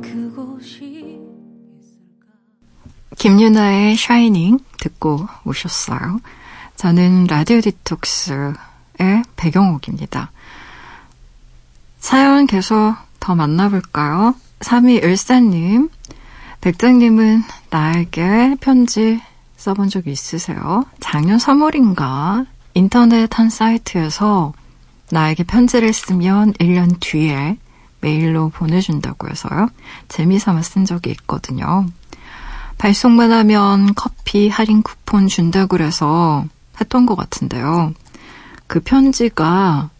그곳이 0.00 1.20
있을까? 1.78 2.26
김유나의 3.18 3.96
샤이닝 3.96 4.58
듣고 4.80 5.26
오셨어요. 5.44 6.20
저는 6.82 7.28
라디오 7.28 7.60
디톡스의 7.60 9.22
배경옥입니다. 9.36 10.32
사연 12.00 12.48
계속 12.48 12.96
더 13.20 13.36
만나볼까요? 13.36 14.34
3214님, 14.58 15.90
백장님은 16.60 17.44
나에게 17.70 18.56
편지 18.60 19.22
써본 19.56 19.90
적 19.90 20.08
있으세요? 20.08 20.84
작년 20.98 21.38
3월인가 21.38 22.48
인터넷 22.74 23.38
한 23.38 23.48
사이트에서 23.48 24.52
나에게 25.08 25.44
편지를 25.44 25.92
쓰면 25.92 26.54
1년 26.54 26.96
뒤에 26.98 27.58
메일로 28.00 28.48
보내준다고 28.48 29.28
해서요. 29.28 29.68
재미삼아 30.08 30.62
쓴 30.62 30.84
적이 30.84 31.10
있거든요. 31.10 31.86
발송만 32.78 33.30
하면 33.30 33.94
커피 33.94 34.48
할인 34.48 34.82
쿠폰 34.82 35.28
준다고 35.28 35.68
그래서 35.68 36.44
했던 36.80 37.06
것 37.06 37.16
같은데요. 37.16 37.92
그 38.66 38.80
편지가 38.80 39.90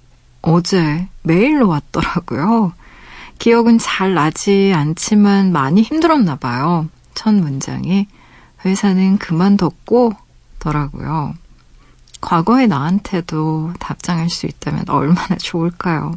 어제 0.42 1.08
메일로 1.22 1.68
왔더라고요. 1.68 2.72
기억은 3.38 3.78
잘 3.78 4.14
나지 4.14 4.72
않지만 4.74 5.52
많이 5.52 5.82
힘들었나 5.82 6.36
봐요. 6.36 6.88
첫 7.14 7.34
문장이 7.34 8.06
회사는 8.64 9.18
그만뒀고 9.18 10.12
더라고요. 10.58 11.34
과거의 12.20 12.68
나한테도 12.68 13.74
답장할 13.80 14.30
수 14.30 14.46
있다면 14.46 14.84
얼마나 14.88 15.36
좋을까요? 15.36 16.16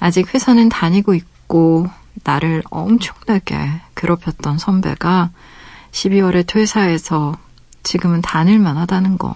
아직 0.00 0.34
회사는 0.34 0.68
다니고 0.68 1.14
있고 1.14 1.86
나를 2.24 2.62
엄청나게 2.70 3.80
괴롭혔던 3.94 4.58
선배가 4.58 5.30
12월에 5.92 6.46
퇴사해서 6.46 7.36
지금은 7.84 8.20
다닐만 8.20 8.76
하다는 8.76 9.18
거 9.18 9.32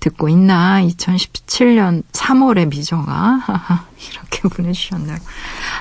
듣고 0.00 0.28
있나? 0.28 0.80
2017년 0.82 2.02
3월에 2.12 2.68
미정아. 2.68 3.40
이렇게 4.10 4.48
보내주셨네요. 4.48 5.16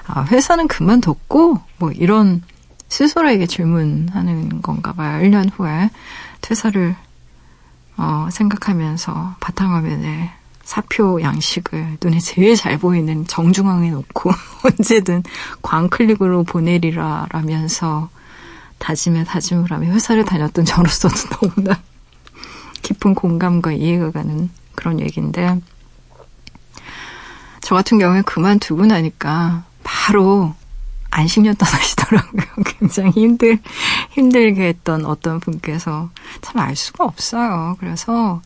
아, 0.08 0.24
회사는 0.24 0.68
그만뒀고, 0.68 1.62
뭐 1.78 1.92
이런 1.92 2.42
스스로에게 2.90 3.46
질문하는 3.46 4.62
건가 4.62 4.94
봐요. 4.94 5.22
1년 5.24 5.52
후에 5.54 5.90
퇴사를, 6.42 6.96
어, 7.98 8.30
생각하면서 8.32 9.36
바탕화면에 9.40 10.32
사표 10.64 11.22
양식을 11.22 11.98
눈에 12.04 12.20
제일 12.20 12.58
잘 12.58 12.78
보이는 12.78 13.26
정중앙에 13.26 13.90
놓고 13.90 14.32
언제든 14.80 15.24
광클릭으로 15.62 16.44
보내리라 16.44 17.28
라면서 17.32 18.10
다짐에 18.78 19.24
다짐을 19.24 19.72
하며 19.72 19.88
회사를 19.88 20.26
다녔던 20.26 20.66
저로서는 20.66 21.16
너무나 21.56 21.80
깊은 22.82 23.16
공감과 23.16 23.72
이해가 23.74 24.12
가는 24.12 24.50
그런 24.76 25.00
얘기인데, 25.00 25.60
저 27.62 27.76
같은 27.76 28.00
경우에 28.00 28.22
그만두고 28.22 28.86
나니까 28.86 29.64
바로 29.84 30.54
안심년 31.10 31.56
떠나시더라고요. 31.56 32.44
굉장히 32.80 33.12
힘들, 33.12 33.60
힘들게 34.12 34.68
했던 34.68 35.06
어떤 35.06 35.40
분께서 35.40 36.10
참 36.42 36.60
알 36.60 36.76
수가 36.76 37.04
없어요. 37.06 37.76
그래서, 37.80 38.42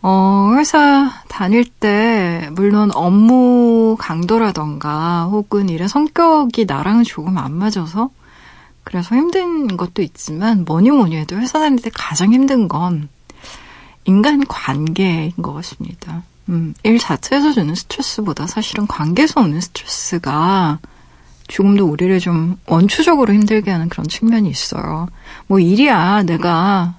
어, 0.00 0.52
회사 0.56 1.10
다닐 1.28 1.64
때, 1.64 2.48
물론 2.52 2.90
업무 2.94 3.96
강도라던가, 3.98 5.24
혹은 5.30 5.68
일의 5.68 5.88
성격이 5.88 6.64
나랑은 6.66 7.04
조금 7.04 7.38
안 7.38 7.52
맞아서, 7.52 8.10
그래서 8.84 9.14
힘든 9.14 9.76
것도 9.76 10.02
있지만, 10.02 10.64
뭐니 10.64 10.90
뭐니 10.90 11.16
해도 11.16 11.36
회사 11.36 11.58
다닐 11.60 11.80
때 11.80 11.90
가장 11.94 12.32
힘든 12.32 12.66
건, 12.68 13.08
인간 14.04 14.44
관계인 14.46 15.32
것 15.36 15.52
같습니다. 15.54 16.22
음, 16.48 16.74
일 16.82 16.98
자체에서 16.98 17.52
주는 17.52 17.74
스트레스보다 17.74 18.46
사실은 18.46 18.86
관계에서 18.86 19.40
오는 19.42 19.60
스트레스가 19.60 20.78
조금 21.48 21.76
더 21.76 21.84
우리를 21.84 22.18
좀 22.20 22.56
원초적으로 22.66 23.32
힘들게 23.32 23.70
하는 23.70 23.88
그런 23.88 24.06
측면이 24.08 24.48
있어요. 24.48 25.08
뭐 25.46 25.60
일이야 25.60 26.22
내가 26.24 26.94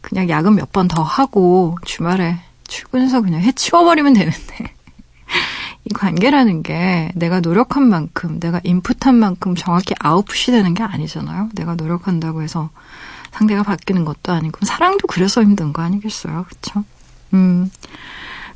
그냥 0.00 0.28
야근 0.28 0.54
몇 0.56 0.72
번 0.72 0.88
더 0.88 1.02
하고 1.02 1.76
주말에 1.84 2.36
출근해서 2.68 3.20
그냥 3.22 3.40
해치워버리면 3.42 4.12
되는데 4.14 4.74
이 5.84 5.92
관계라는 5.92 6.62
게 6.62 7.10
내가 7.14 7.40
노력한 7.40 7.82
만큼 7.88 8.38
내가 8.38 8.60
인풋한 8.62 9.14
만큼 9.14 9.54
정확히 9.56 9.94
아웃풋이 9.98 10.52
되는 10.52 10.74
게 10.74 10.82
아니잖아요. 10.82 11.50
내가 11.54 11.74
노력한다고 11.74 12.42
해서 12.42 12.70
상대가 13.32 13.62
바뀌는 13.62 14.04
것도 14.04 14.32
아니고 14.32 14.64
사랑도 14.64 15.06
그래서 15.06 15.42
힘든 15.42 15.72
거 15.72 15.82
아니겠어요, 15.82 16.46
그렇죠? 16.48 16.84
음, 17.32 17.70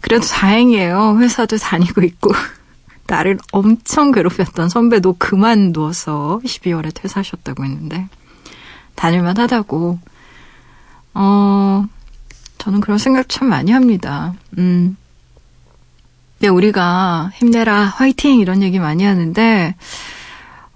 그래도 0.00 0.26
다행이에요. 0.26 1.18
회사도 1.20 1.56
다니고 1.56 2.02
있고 2.02 2.32
나를 3.06 3.38
엄청 3.52 4.12
괴롭혔던 4.12 4.68
선배도 4.68 5.16
그만두어서 5.18 6.40
12월에 6.44 6.92
퇴사하셨다고 6.94 7.64
했는데 7.64 8.08
다닐만 8.94 9.38
하다고. 9.38 9.98
어, 11.14 11.84
저는 12.58 12.80
그런 12.80 12.98
생각 12.98 13.28
참 13.28 13.48
많이 13.48 13.72
합니다. 13.72 14.34
음. 14.58 14.96
근데 16.38 16.48
우리가 16.48 17.30
힘내라, 17.34 17.84
화이팅 17.84 18.40
이런 18.40 18.62
얘기 18.62 18.78
많이 18.78 19.04
하는데 19.04 19.74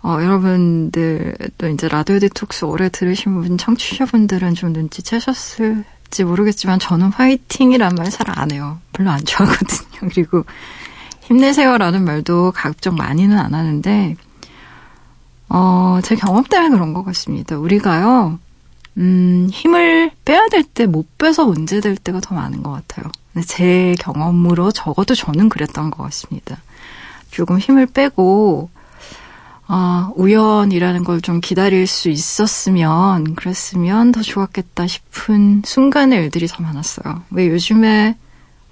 어, 0.03 0.19
여러분들도 0.23 1.69
이제 1.73 1.89
라디오 1.89 2.19
디톡스 2.19 2.65
오래 2.65 2.89
들으신 2.89 3.35
분, 3.41 3.59
청취자분들은 3.59 4.55
좀 4.55 4.73
눈치채셨을지 4.73 6.25
모르겠지만 6.25 6.79
저는 6.79 7.09
화이팅이란 7.09 7.95
말 7.97 8.11
잘 8.11 8.27
안 8.31 8.51
해요. 8.53 8.79
별로 8.93 9.11
안 9.11 9.25
좋아하거든요. 9.25 10.09
그리고 10.13 10.45
힘내세요라는 11.23 12.05
말도 12.05 12.53
가급적 12.55 12.95
많이는 12.95 13.37
안 13.39 13.55
하는데, 13.55 14.17
어, 15.49 15.99
제 16.03 16.15
경험 16.15 16.45
때문에 16.45 16.71
그런 16.71 16.95
것 16.95 17.05
같습니다. 17.05 17.59
우리가요, 17.59 18.39
음, 18.99 19.49
힘을 19.53 20.11
빼야 20.25 20.47
될 20.51 20.63
때 20.63 20.87
못 20.87 21.19
빼서 21.19 21.45
문제될 21.45 21.97
때가 21.97 22.21
더 22.21 22.35
많은 22.35 22.63
것 22.63 22.71
같아요. 22.71 23.11
제 23.47 23.95
경험으로 24.01 24.71
적어도 24.73 25.15
저는 25.15 25.49
그랬던 25.49 25.91
것 25.91 26.03
같습니다. 26.05 26.57
조금 27.31 27.59
힘을 27.59 27.87
빼고, 27.87 28.71
아, 29.71 30.11
우연이라는 30.17 31.05
걸 31.05 31.21
좀 31.21 31.41
기다릴 31.41 31.87
수 31.87 32.09
있었으면, 32.09 33.35
그랬으면 33.35 34.13
더 34.13 34.23
좋았겠다 34.23 34.87
싶은 34.87 35.63
순간의 35.65 36.19
일들이 36.21 36.47
더 36.47 36.63
많았어요. 36.63 37.23
왜 37.31 37.49
요즘에 37.49 38.17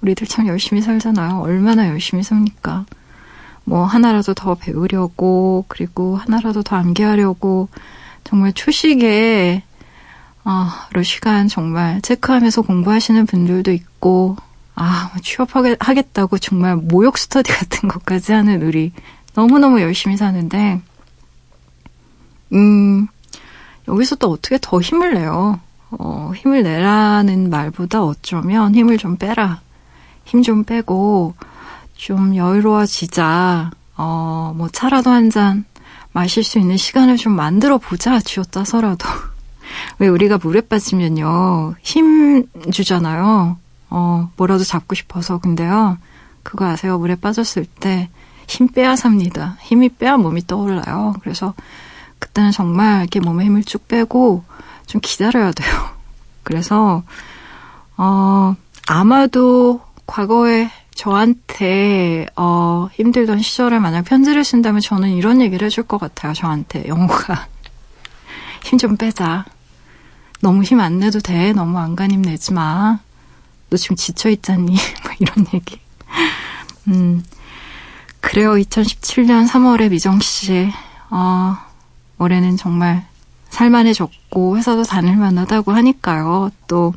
우리들 0.01 0.27
참 0.27 0.47
열심히 0.47 0.81
살잖아요. 0.81 1.39
얼마나 1.39 1.87
열심히 1.87 2.23
삽니까? 2.23 2.85
뭐, 3.63 3.83
하나라도 3.85 4.33
더 4.33 4.55
배우려고, 4.55 5.65
그리고 5.67 6.15
하나라도 6.17 6.63
더 6.63 6.77
암기하려고, 6.77 7.69
정말 8.23 8.53
초식에, 8.53 9.61
아, 10.45 10.87
로 10.93 11.03
시간 11.03 11.47
정말 11.47 12.01
체크하면서 12.01 12.61
공부하시는 12.63 13.25
분들도 13.25 13.71
있고, 13.71 14.37
아, 14.75 15.11
취업하겠다고 15.21 16.37
정말 16.39 16.75
모욕 16.77 17.17
스터디 17.17 17.51
같은 17.51 17.89
것까지 17.89 18.31
하는 18.31 18.63
우리 18.63 18.93
너무너무 19.35 19.81
열심히 19.81 20.15
사는데, 20.17 20.81
음, 22.53 23.07
여기서 23.87 24.15
또 24.17 24.31
어떻게 24.31 24.57
더 24.61 24.79
힘을 24.81 25.13
내요? 25.13 25.59
어, 25.91 26.31
힘을 26.35 26.63
내라는 26.63 27.49
말보다 27.49 28.03
어쩌면 28.03 28.75
힘을 28.75 28.97
좀 28.97 29.15
빼라. 29.17 29.61
힘 30.25 30.43
좀 30.43 30.63
빼고, 30.63 31.35
좀 31.95 32.35
여유로워지자. 32.35 33.71
어, 33.97 34.53
뭐 34.55 34.69
차라도 34.69 35.09
한 35.09 35.29
잔 35.31 35.65
마실 36.11 36.43
수 36.43 36.59
있는 36.59 36.77
시간을 36.77 37.17
좀 37.17 37.33
만들어 37.33 37.77
보자. 37.77 38.19
쥐어짜서라도. 38.19 39.07
왜 39.99 40.07
우리가 40.07 40.37
물에 40.41 40.61
빠지면요. 40.61 41.75
힘 41.81 42.45
주잖아요. 42.71 43.57
어, 43.89 44.31
뭐라도 44.35 44.63
잡고 44.63 44.95
싶어서. 44.95 45.37
근데요. 45.39 45.97
그거 46.43 46.65
아세요? 46.65 46.97
물에 46.97 47.15
빠졌을 47.15 47.65
때 47.65 48.09
힘 48.47 48.69
빼야 48.69 48.95
삽니다. 48.95 49.57
힘이 49.61 49.89
빼야 49.89 50.15
몸이 50.17 50.47
떠올라요. 50.47 51.15
그래서 51.21 51.53
그때는 52.19 52.51
정말 52.51 53.01
이렇게 53.01 53.19
몸에 53.19 53.45
힘을 53.45 53.63
쭉 53.63 53.87
빼고 53.87 54.43
좀 54.85 55.01
기다려야 55.03 55.51
돼요. 55.51 55.89
그래서, 56.43 57.03
어, 57.97 58.55
아마도 58.87 59.81
과거에 60.05 60.69
저한테 60.95 62.25
어, 62.35 62.87
힘들던 62.93 63.41
시절에 63.41 63.79
만약 63.79 64.03
편지를 64.05 64.43
쓴다면 64.43 64.81
저는 64.81 65.09
이런 65.11 65.41
얘기를 65.41 65.65
해줄 65.65 65.83
것 65.83 65.99
같아요. 65.99 66.33
저한테 66.33 66.87
영호가 66.87 67.47
힘 68.63 68.77
좀 68.79 68.97
빼자. 68.97 69.45
너무 70.41 70.63
힘 70.63 70.79
안 70.79 70.99
내도 70.99 71.19
돼. 71.19 71.51
너무 71.53 71.77
안간힘 71.79 72.21
내지 72.21 72.53
마. 72.53 72.99
너 73.69 73.77
지금 73.77 73.95
지쳐 73.95 74.29
있잖니. 74.29 74.71
뭐 75.03 75.11
이런 75.19 75.45
얘기. 75.53 75.79
음 76.87 77.23
그래요. 78.21 78.51
2017년 78.53 79.47
3월에 79.47 79.89
미정 79.89 80.19
씨 80.19 80.71
어, 81.09 81.57
올해는 82.19 82.57
정말 82.57 83.05
살만해졌고 83.49 84.57
회사도 84.57 84.83
다닐 84.83 85.15
만하다고 85.15 85.71
하니까요. 85.71 86.51
또 86.67 86.93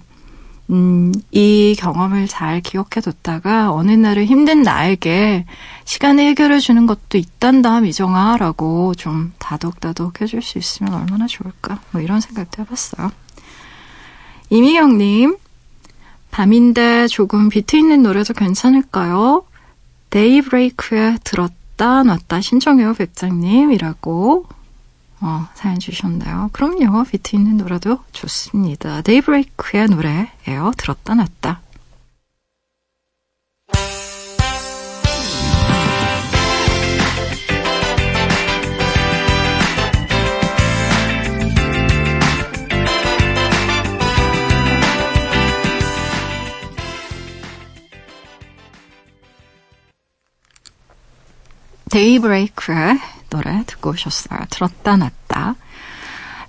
음, 0.71 1.13
이 1.33 1.75
경험을 1.77 2.29
잘 2.29 2.61
기억해뒀다가 2.61 3.73
어느 3.73 3.91
날은 3.91 4.25
힘든 4.27 4.63
나에게 4.63 5.45
시간을 5.85 6.25
해결해 6.25 6.61
주는 6.61 6.87
것도 6.87 7.19
있단다, 7.19 7.81
미정아, 7.81 8.37
라고 8.37 8.95
좀 8.95 9.33
다독다독 9.39 10.21
해줄 10.21 10.43
수 10.43 10.59
있으면 10.59 10.95
얼마나 10.95 11.27
좋을까. 11.27 11.81
뭐 11.91 12.01
이런 12.01 12.21
생각도 12.21 12.63
해봤어요. 12.63 13.11
이미경님, 14.51 15.37
밤인데 16.31 17.09
조금 17.09 17.49
비트 17.49 17.75
있는 17.77 18.05
노래도 18.05 18.33
괜찮을까요? 18.33 19.45
데이브레이크에 20.11 21.19
들었다 21.25 22.05
놨다 22.05 22.41
신청해요, 22.41 22.95
백작님이라고 22.95 24.47
어, 25.23 25.47
사연 25.55 25.79
주셨나요? 25.79 26.49
그럼요. 26.53 27.05
비트 27.05 27.37
있는 27.37 27.59
노래도 27.59 27.99
좋습니다. 28.13 29.03
데이브레이크의 29.03 29.87
노래예요. 29.89 30.73
들었다 30.77 31.15
놨다. 31.15 31.61
데이브레이크의 51.91 53.01
노래 53.31 53.63
듣고 53.67 53.91
오셨어요. 53.91 54.41
들었다 54.51 54.97
놨다. 54.97 55.55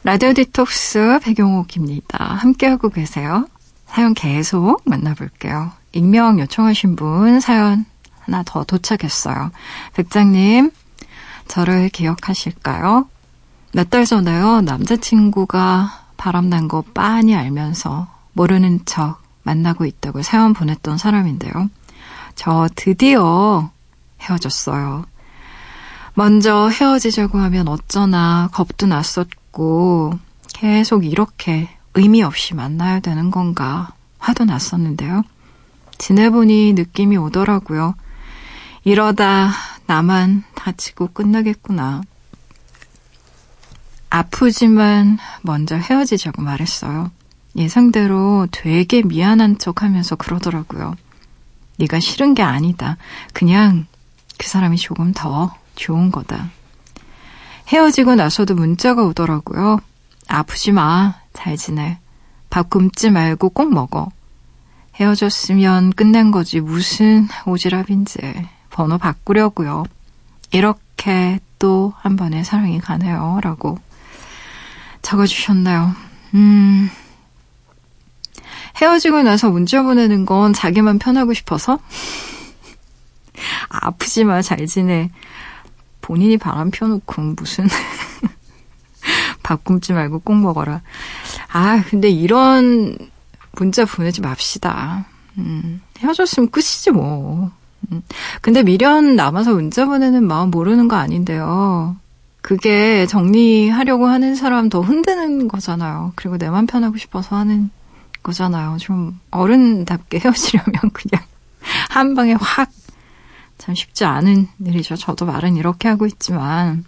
라디오 0.03 0.33
디톡스 0.33 1.19
배경옥입니다. 1.23 2.23
함께하고 2.23 2.89
계세요. 2.89 3.47
사연 3.85 4.13
계속 4.13 4.81
만나볼게요. 4.85 5.71
익명 5.93 6.39
요청하신 6.39 6.95
분 6.95 7.39
사연 7.39 7.85
하나 8.21 8.43
더 8.43 8.63
도착했어요. 8.63 9.51
백작님, 9.93 10.71
저를 11.47 11.89
기억하실까요? 11.89 13.07
몇 13.73 13.89
달 13.89 14.05
전에요. 14.05 14.61
남자친구가 14.61 16.05
바람난 16.17 16.67
거 16.67 16.81
빤히 16.93 17.35
알면서 17.35 18.07
모르는 18.33 18.81
척 18.85 19.21
만나고 19.43 19.85
있다고 19.85 20.21
사연 20.21 20.53
보냈던 20.53 20.97
사람인데요. 20.97 21.69
저 22.35 22.67
드디어 22.75 23.69
헤어졌어요. 24.21 25.05
먼저 26.13 26.67
헤어지자고 26.67 27.37
하면 27.39 27.67
어쩌나 27.67 28.49
겁도 28.51 28.87
났었고 28.87 30.13
계속 30.53 31.05
이렇게 31.05 31.69
의미 31.93 32.21
없이 32.21 32.53
만나야 32.53 32.99
되는 32.99 33.31
건가 33.31 33.93
화도 34.19 34.45
났었는데요. 34.45 35.23
지내보니 35.97 36.73
느낌이 36.73 37.17
오더라고요. 37.17 37.95
이러다 38.83 39.51
나만 39.85 40.43
다치고 40.55 41.09
끝나겠구나. 41.13 42.01
아프지만 44.09 45.17
먼저 45.41 45.75
헤어지자고 45.75 46.41
말했어요. 46.41 47.11
예상대로 47.55 48.47
되게 48.51 49.01
미안한 49.01 49.57
척 49.57 49.83
하면서 49.83 50.15
그러더라고요. 50.15 50.95
네가 51.77 51.99
싫은 51.99 52.33
게 52.33 52.43
아니다. 52.43 52.97
그냥 53.33 53.85
그 54.37 54.47
사람이 54.47 54.77
조금 54.77 55.13
더 55.13 55.53
좋은 55.81 56.11
거다. 56.11 56.51
헤어지고 57.67 58.15
나서도 58.15 58.53
문자가 58.55 59.03
오더라고요. 59.03 59.79
아프지 60.27 60.71
마. 60.71 61.15
잘 61.33 61.57
지내. 61.57 61.97
밥 62.49 62.69
굶지 62.69 63.09
말고 63.09 63.49
꼭 63.49 63.73
먹어. 63.73 64.09
헤어졌으면 64.95 65.91
끝난 65.91 66.31
거지 66.31 66.59
무슨 66.59 67.27
오지랖인지 67.45 68.47
번호 68.69 68.97
바꾸려고요. 68.97 69.85
이렇게 70.51 71.39
또 71.57 71.93
한 71.99 72.15
번의 72.15 72.43
사랑이 72.43 72.79
가네요. 72.79 73.39
라고 73.41 73.79
적어주셨나요? 75.01 75.95
음, 76.35 76.89
헤어지고 78.81 79.23
나서 79.23 79.49
문자 79.49 79.81
보내는 79.81 80.25
건 80.25 80.53
자기만 80.53 80.99
편하고 80.99 81.33
싶어서? 81.33 81.79
아프지 83.69 84.23
마, 84.25 84.41
잘 84.41 84.65
지내. 84.67 85.09
본인이 86.11 86.37
바람 86.37 86.71
펴놓고 86.71 87.21
무슨 87.37 87.69
밥 89.43 89.63
굶지 89.63 89.93
말고 89.93 90.19
꼭 90.19 90.35
먹어라. 90.35 90.81
아, 91.53 91.81
근데 91.89 92.09
이런 92.09 92.97
문자 93.53 93.85
보내지 93.85 94.19
맙시다. 94.19 95.05
음, 95.37 95.79
헤어졌으면 95.99 96.49
끝이지 96.51 96.91
뭐. 96.91 97.49
음, 97.93 98.03
근데 98.41 98.61
미련 98.61 99.15
남아서 99.15 99.53
문자 99.53 99.85
보내는 99.85 100.27
마음 100.27 100.51
모르는 100.51 100.89
거 100.89 100.97
아닌데요. 100.97 101.95
그게 102.41 103.05
정리하려고 103.05 104.07
하는 104.07 104.35
사람 104.35 104.67
더 104.67 104.81
흔드는 104.81 105.47
거잖아요. 105.47 106.11
그리고 106.17 106.37
내 106.37 106.49
맘 106.49 106.67
편하고 106.67 106.97
싶어서 106.97 107.37
하는 107.37 107.69
거잖아요. 108.21 108.75
좀 108.81 109.17
어른답게 109.31 110.19
헤어지려면 110.25 110.73
그냥 110.91 111.23
한 111.89 112.15
방에 112.15 112.33
확 112.33 112.69
참 113.61 113.75
쉽지 113.75 114.05
않은 114.05 114.47
일이죠. 114.65 114.95
저도 114.95 115.27
말은 115.27 115.55
이렇게 115.55 115.87
하고 115.87 116.07
있지만, 116.07 116.83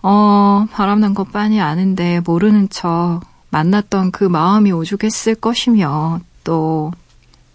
어, 0.00 0.66
바람난 0.72 1.12
것 1.12 1.32
빤히 1.32 1.60
아는데 1.60 2.20
모르는 2.24 2.70
척 2.70 3.20
만났던 3.50 4.10
그 4.10 4.24
마음이 4.24 4.72
오죽했을 4.72 5.34
것이며, 5.34 6.20
또, 6.44 6.92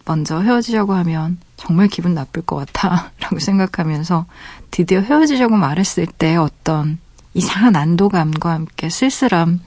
먼저 0.06 0.40
헤어지자고 0.40 0.94
하면 0.94 1.40
정말 1.58 1.88
기분 1.88 2.14
나쁠 2.14 2.44
것 2.44 2.58
같아. 2.58 3.12
라고 3.20 3.40
생각하면서 3.40 4.26
드디어 4.70 5.00
헤어지자고 5.00 5.56
말했을 5.56 6.06
때 6.06 6.36
어떤 6.36 7.00
이상한 7.34 7.76
안도감과 7.76 8.52
함께 8.52 8.90
쓸쓸함 8.90 9.62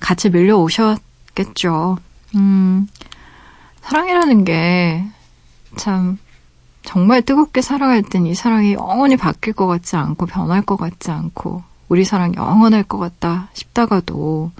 같이 0.00 0.30
밀려오셨겠죠. 0.30 1.98
음, 2.36 2.88
사랑이라는 3.82 4.44
게 4.44 5.04
참 5.76 6.18
정말 6.90 7.22
뜨겁게 7.22 7.62
살아갈 7.62 8.02
땐이 8.02 8.34
사랑이 8.34 8.72
영원히 8.72 9.16
바뀔 9.16 9.52
것 9.52 9.68
같지 9.68 9.94
않고 9.94 10.26
변할 10.26 10.60
것 10.60 10.76
같지 10.76 11.12
않고 11.12 11.62
우리 11.88 12.04
사랑 12.04 12.34
영원할 12.34 12.82
것 12.82 12.98
같다 12.98 13.48
싶다가도 13.52 14.50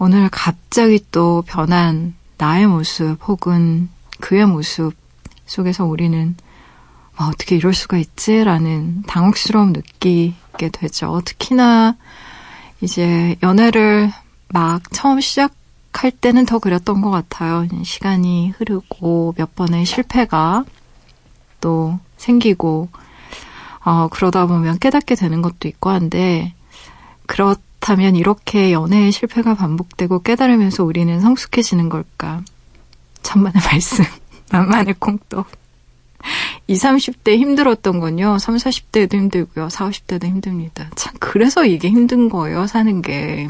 오늘 0.00 0.28
갑자기 0.28 0.98
또 1.12 1.44
변한 1.46 2.16
나의 2.36 2.66
모습 2.66 3.18
혹은 3.28 3.88
그의 4.20 4.44
모습 4.44 4.94
속에서 5.46 5.84
우리는 5.84 6.34
와, 7.16 7.28
어떻게 7.28 7.54
이럴 7.54 7.74
수가 7.74 7.96
있지라는 7.98 9.04
당혹스러움 9.06 9.72
느끼게 9.72 10.70
되죠. 10.72 11.22
특히나 11.24 11.94
이제 12.80 13.36
연애를 13.44 14.10
막 14.48 14.82
처음 14.90 15.20
시작 15.20 15.52
시작할 15.96 16.10
때는 16.10 16.44
더 16.44 16.58
그랬던 16.58 17.00
것 17.00 17.10
같아요. 17.10 17.66
시간이 17.82 18.50
흐르고 18.50 19.34
몇 19.38 19.54
번의 19.54 19.86
실패가 19.86 20.64
또 21.66 21.98
생기고, 22.16 22.88
어, 23.84 24.06
그러다 24.12 24.46
보면 24.46 24.78
깨닫게 24.78 25.16
되는 25.16 25.42
것도 25.42 25.66
있고 25.66 25.90
한데, 25.90 26.54
그렇다면 27.26 28.14
이렇게 28.14 28.72
연애의 28.72 29.10
실패가 29.10 29.54
반복되고 29.54 30.22
깨달으면서 30.22 30.84
우리는 30.84 31.18
성숙해지는 31.18 31.88
걸까? 31.88 32.42
천만의 33.24 33.60
말씀, 33.68 34.04
만만의 34.52 34.94
콩떡. 35.00 35.48
20, 36.68 36.82
30대 36.84 37.36
힘들었던 37.36 37.98
건요, 37.98 38.38
3, 38.38 38.54
40대도 38.54 39.14
힘들고요, 39.14 39.68
40, 39.68 40.06
50대도 40.06 40.24
힘듭니다. 40.26 40.88
참, 40.94 41.14
그래서 41.18 41.64
이게 41.64 41.88
힘든 41.88 42.28
거예요, 42.28 42.68
사는 42.68 43.02
게. 43.02 43.48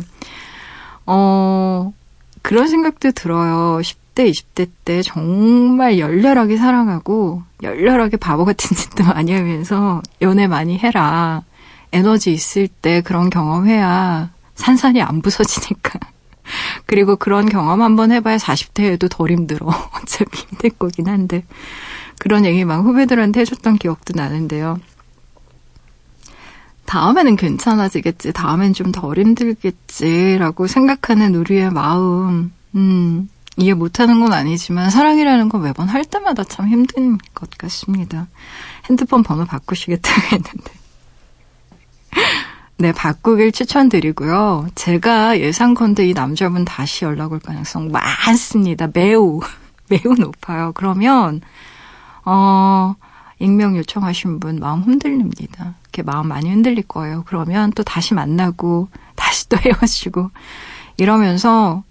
어, 1.05 1.93
그런 2.41 2.67
생각도 2.69 3.11
들어요. 3.11 3.83
10 3.83 4.06
대, 4.17 4.31
20대 4.31 4.69
때 4.85 5.03
정말 5.03 5.99
열렬하게 5.99 6.57
사랑하고, 6.57 7.43
열렬하게 7.63 8.17
바보 8.17 8.47
같은 8.47 8.75
짓도 8.75 9.05
많이 9.05 9.33
하면서, 9.33 10.03
연애 10.23 10.47
많이 10.47 10.79
해라. 10.79 11.43
에너지 11.93 12.33
있을 12.33 12.67
때 12.67 13.03
그런 13.03 13.31
경험해야 13.31 14.31
산산이 14.55 15.03
안 15.03 15.21
부서지니까. 15.21 16.01
그리고 16.87 17.17
그런 17.17 17.47
경험 17.47 17.83
한번 17.83 18.11
해봐야 18.11 18.39
40대에도 18.39 19.11
덜 19.11 19.31
힘들어. 19.31 19.67
어차피 20.03 20.47
힘들 20.49 20.71
거긴 20.71 21.09
한데. 21.09 21.45
그런 22.19 22.47
얘기 22.47 22.65
막 22.65 22.85
후배들한테 22.85 23.41
해줬던 23.41 23.77
기억도 23.77 24.15
나는데요. 24.17 24.81
다음에는 26.87 27.37
괜찮아지겠지. 27.37 28.33
다음엔 28.33 28.73
좀 28.73 28.93
덜 28.93 29.19
힘들겠지라고 29.19 30.67
생각하는 30.69 31.35
우리의 31.35 31.71
마음, 31.71 32.53
음, 32.75 33.29
이해 33.57 33.73
못하는 33.75 34.21
건 34.21 34.33
아니지만 34.33 34.91
사랑이라는 34.91 35.49
건 35.49 35.63
매번 35.63 35.89
할 35.89 36.05
때마다 36.05 36.45
참 36.45 36.69
힘든 36.69 37.19
것 37.35 37.49
같습니다. 37.57 38.29
핸드폰 38.89 39.23
번호 39.23 39.45
바꾸시겠다고 39.47 40.21
했는데. 40.33 40.73
네, 42.79 42.93
바꾸길 42.93 43.53
추천드리고요. 43.53 44.69
제가 44.75 45.41
예상컨대 45.41 46.07
이 46.07 46.13
남자분 46.13 46.67
다시 46.67 47.07
연락 47.07 47.33
올 47.33 47.41
가능성 47.41 47.91
많습니다. 47.91 48.89
매우, 48.93 49.41
매우 49.89 50.15
높아요. 50.19 50.73
그러면, 50.75 51.41
어, 52.27 52.95
익명 53.39 53.79
요청하신 53.79 54.41
분 54.41 54.59
마음 54.59 54.83
흔들립니다. 54.83 55.75
이렇게 55.85 56.03
마음 56.03 56.29
많이 56.29 56.51
흔들릴 56.51 56.87
거예요. 56.87 57.25
그러면 57.27 57.73
또 57.73 57.83
다시 57.83 58.13
만나고, 58.13 58.89
다시 59.15 59.49
또 59.49 59.57
헤어지고, 59.65 60.31
이러면서, 60.99 61.83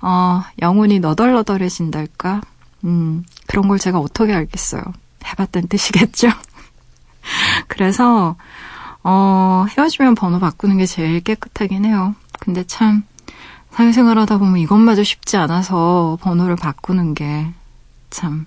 어, 0.00 0.42
영혼이 0.60 1.00
너덜너덜해진달까? 1.00 2.40
음, 2.84 3.24
그런 3.46 3.68
걸 3.68 3.78
제가 3.78 3.98
어떻게 3.98 4.34
알겠어요. 4.34 4.82
해봤다는 5.24 5.68
뜻이겠죠? 5.68 6.28
그래서, 7.68 8.36
어, 9.02 9.66
헤어지면 9.70 10.14
번호 10.14 10.38
바꾸는 10.38 10.78
게 10.78 10.86
제일 10.86 11.20
깨끗하긴 11.20 11.84
해요. 11.84 12.14
근데 12.40 12.64
참, 12.64 13.02
사회생활 13.72 14.18
하다 14.18 14.38
보면 14.38 14.58
이것마저 14.58 15.02
쉽지 15.04 15.36
않아서 15.36 16.18
번호를 16.22 16.56
바꾸는 16.56 17.14
게 17.14 17.52
참 18.10 18.46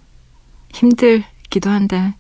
힘들기도 0.73 1.69
한데, 1.69 2.13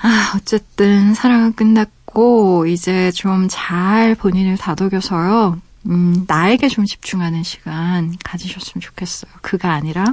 아, 0.00 0.32
어쨌든 0.36 1.14
사랑은 1.14 1.52
끝났고, 1.54 2.66
이제 2.66 3.10
좀 3.12 3.46
잘 3.48 4.14
본인을 4.14 4.56
다독여서요, 4.56 5.58
음, 5.86 6.24
나에게 6.26 6.68
좀 6.68 6.84
집중하는 6.84 7.42
시간 7.42 8.16
가지셨으면 8.24 8.80
좋겠어요. 8.80 9.32
그가 9.42 9.72
아니라, 9.72 10.04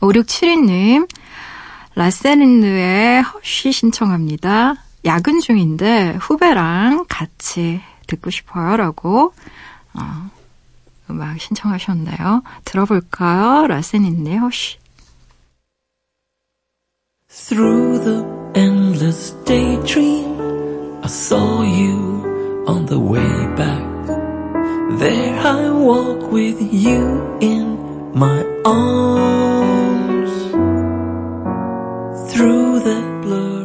5672님, 0.00 1.08
라세린느의 1.94 3.22
허쉬 3.22 3.72
신청합니다. 3.72 4.74
야근 5.06 5.40
중인데 5.40 6.18
후배랑 6.20 7.06
같이 7.08 7.80
듣고 8.06 8.30
싶어요 8.30 8.76
라고 8.76 9.32
어, 9.94 10.30
음악 11.08 11.40
신청하셨네요. 11.40 12.42
들어볼까요? 12.64 13.66
라센인네 13.66 14.36
호시. 14.36 14.78
Through 17.28 18.04
the 18.04 18.24
endless 18.56 19.34
daydream, 19.44 20.38
I 21.02 21.06
saw 21.06 21.62
you 21.62 22.15
on 22.66 22.86
the 22.86 22.98
way 22.98 23.34
back. 23.56 23.84
There 24.98 25.38
I 25.40 25.70
walk 25.70 26.32
with 26.32 26.60
you 26.72 27.38
in 27.40 27.78
my 28.12 28.44
arms. 28.64 30.32
Through 32.32 32.80
the 32.80 33.00
blurry 33.22 33.55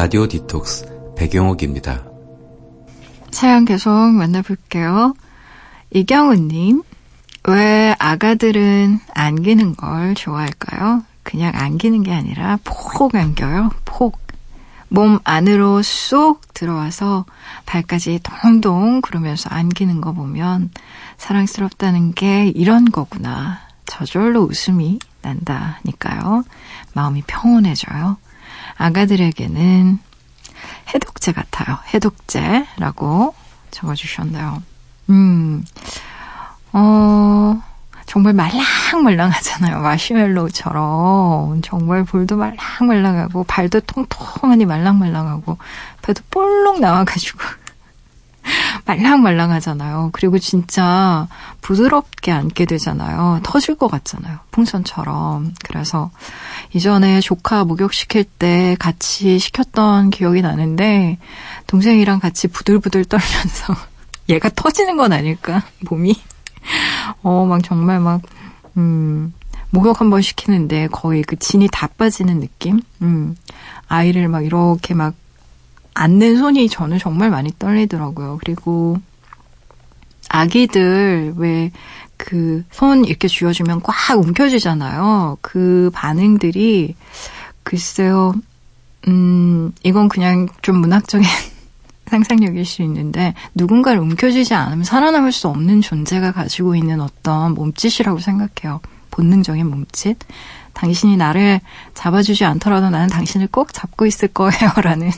라디오 0.00 0.28
디톡스 0.28 1.14
배경옥입니다. 1.16 2.04
사연 3.32 3.64
계속 3.64 3.90
만나볼게요. 3.90 5.12
이경우님, 5.90 6.84
왜 7.48 7.96
아가들은 7.98 9.00
안기는 9.12 9.74
걸 9.74 10.14
좋아할까요? 10.14 11.02
그냥 11.24 11.50
안기는 11.52 12.04
게 12.04 12.12
아니라 12.14 12.60
폭 12.62 13.12
안겨요. 13.16 13.70
폭. 13.84 14.20
몸 14.88 15.18
안으로 15.24 15.82
쏙 15.82 16.54
들어와서 16.54 17.24
발까지 17.66 18.20
동동 18.22 19.00
그러면서 19.00 19.50
안기는 19.50 20.00
거 20.00 20.12
보면 20.12 20.70
사랑스럽다는 21.16 22.12
게 22.14 22.46
이런 22.46 22.84
거구나. 22.84 23.62
저절로 23.84 24.42
웃음이 24.42 25.00
난다니까요. 25.22 26.44
마음이 26.92 27.24
평온해져요. 27.26 28.16
아가들에게는 28.78 29.98
해독제 30.94 31.32
같아요. 31.32 31.78
해독제라고 31.92 33.34
적어주셨나요? 33.70 34.62
음, 35.10 35.64
어, 36.72 37.60
정말 38.06 38.32
말랑말랑하잖아요. 38.32 39.80
마시멜로우처럼. 39.80 41.60
정말 41.62 42.04
볼도 42.04 42.36
말랑말랑하고, 42.36 43.44
발도 43.44 43.80
통통하니 43.80 44.64
말랑말랑하고, 44.64 45.58
배도 46.02 46.22
볼록 46.30 46.80
나와가지고. 46.80 47.38
말랑말랑하잖아요. 48.88 50.10
그리고 50.12 50.38
진짜 50.38 51.28
부드럽게 51.60 52.32
앉게 52.32 52.64
되잖아요. 52.64 53.40
터질 53.42 53.74
것 53.74 53.88
같잖아요. 53.90 54.38
풍선처럼. 54.50 55.52
그래서 55.64 56.10
이전에 56.72 57.20
조카 57.20 57.64
목욕시킬 57.64 58.24
때 58.24 58.76
같이 58.78 59.38
시켰던 59.38 60.08
기억이 60.10 60.40
나는데 60.40 61.18
동생이랑 61.66 62.18
같이 62.18 62.48
부들부들 62.48 63.04
떨면서 63.04 63.74
얘가 64.30 64.48
터지는 64.54 64.96
건 64.96 65.12
아닐까? 65.12 65.62
몸이. 65.88 66.16
어, 67.22 67.44
막 67.46 67.62
정말 67.62 68.00
막, 68.00 68.22
음, 68.76 69.32
목욕 69.70 70.00
한 70.00 70.08
번 70.10 70.22
시키는데 70.22 70.88
거의 70.88 71.22
그 71.22 71.36
진이 71.38 71.68
다 71.70 71.88
빠지는 71.88 72.40
느낌? 72.40 72.80
음, 73.02 73.36
아이를 73.86 74.28
막 74.28 74.44
이렇게 74.44 74.94
막 74.94 75.14
앉는 75.94 76.38
손이 76.38 76.68
저는 76.68 76.98
정말 76.98 77.30
많이 77.30 77.50
떨리더라고요. 77.58 78.38
그리고 78.40 78.98
아기들 80.28 81.34
왜 81.36 81.70
그 82.18 82.64
손 82.72 83.04
이렇게 83.04 83.28
쥐어주면 83.28 83.80
꽉 83.82 84.18
움켜쥐잖아요. 84.18 85.38
그 85.40 85.90
반응들이 85.94 86.94
글쎄요, 87.62 88.34
음, 89.06 89.72
이건 89.84 90.08
그냥 90.08 90.48
좀 90.60 90.78
문학적인 90.78 91.24
상상력일 92.10 92.64
수 92.66 92.82
있는데 92.82 93.34
누군가를 93.54 94.00
움켜쥐지 94.00 94.52
않으면 94.54 94.84
살아남을 94.84 95.30
수 95.32 95.48
없는 95.48 95.80
존재가 95.80 96.32
가지고 96.32 96.74
있는 96.74 97.00
어떤 97.00 97.54
몸짓이라고 97.54 98.18
생각해요. 98.18 98.80
본능적인 99.10 99.68
몸짓. 99.68 100.18
당신이 100.74 101.16
나를 101.16 101.60
잡아주지 101.94 102.44
않더라도 102.44 102.90
나는 102.90 103.08
당신을 103.08 103.48
꼭 103.48 103.72
잡고 103.72 104.06
있을 104.06 104.28
거예요. 104.28 104.72
라는. 104.82 105.10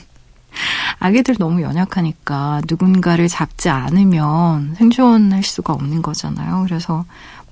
아기들 0.99 1.37
너무 1.39 1.63
연약하니까 1.63 2.63
누군가를 2.69 3.29
잡지 3.29 3.69
않으면 3.69 4.75
생존할 4.77 5.43
수가 5.43 5.73
없는 5.73 6.03
거잖아요. 6.03 6.65
그래서 6.67 7.05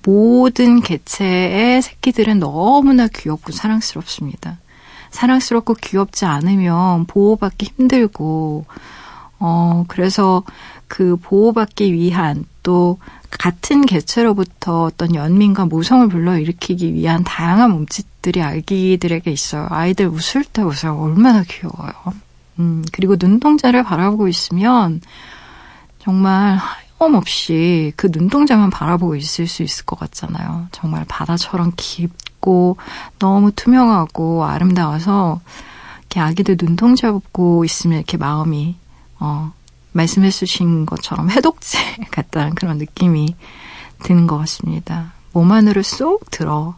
모든 0.05 0.81
개체의 0.81 1.83
새끼들은 1.83 2.39
너무나 2.39 3.09
귀엽고 3.09 3.53
사랑스럽습니다. 3.53 4.59
사랑스럽고 5.11 5.75
귀엽지 5.75 6.25
않으면 6.27 7.07
보호받기 7.07 7.73
힘들고, 7.77 8.67
어, 9.41 9.85
그래서 9.89 10.43
그 10.87 11.17
보호받기 11.17 11.93
위한 11.93 12.45
또 12.63 12.99
같은 13.31 13.87
개체로부터 13.87 14.85
어떤 14.85 15.15
연민과 15.15 15.67
모성을 15.67 16.09
불러일으키기 16.09 16.95
위한 16.95 17.25
다양한 17.25 17.71
몸짓들이 17.71 18.43
아기들에게 18.43 19.31
있어요. 19.31 19.67
아이들 19.71 20.09
웃을 20.09 20.45
때 20.45 20.63
웃어요. 20.63 20.99
얼마나 20.99 21.45
귀여워요. 21.45 21.93
음, 22.59 22.85
그리고 22.93 23.17
눈동자를 23.19 23.83
바라보고 23.83 24.29
있으면 24.29 25.01
정말 25.99 26.59
하염없이 26.99 27.93
그 27.97 28.09
눈동자만 28.11 28.71
바라보고 28.71 29.17
있을 29.17 29.47
수 29.47 29.63
있을 29.63 29.85
것 29.85 29.99
같잖아요. 29.99 30.69
정말 30.73 31.05
바다처럼 31.07 31.73
깊고 31.77 32.77
너무 33.19 33.53
투명하고 33.53 34.45
아름다워서 34.45 35.41
이렇게 36.01 36.21
아기들 36.21 36.57
눈동자 36.57 37.13
보고 37.13 37.65
있으면 37.65 37.99
이렇게 37.99 38.17
마음이 38.17 38.77
어, 39.21 39.53
말씀해 39.93 40.31
주신 40.31 40.87
것처럼 40.87 41.31
해독제 41.31 41.79
같다는 42.11 42.55
그런 42.55 42.79
느낌이 42.79 43.37
드는 44.03 44.27
것 44.27 44.39
같습니다. 44.39 45.13
몸 45.33 45.53
안으로 45.53 45.83
쏙 45.83 46.31
들어 46.31 46.77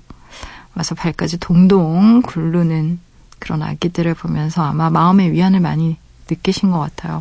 와서 0.75 0.95
발까지 0.95 1.39
동동 1.39 2.23
굴르는 2.23 3.01
그런 3.41 3.63
아기들을 3.63 4.15
보면서 4.15 4.63
아마 4.63 4.91
마음의 4.91 5.33
위안을 5.33 5.59
많이 5.59 5.97
느끼신 6.31 6.71
것 6.71 6.79
같아요. 6.79 7.21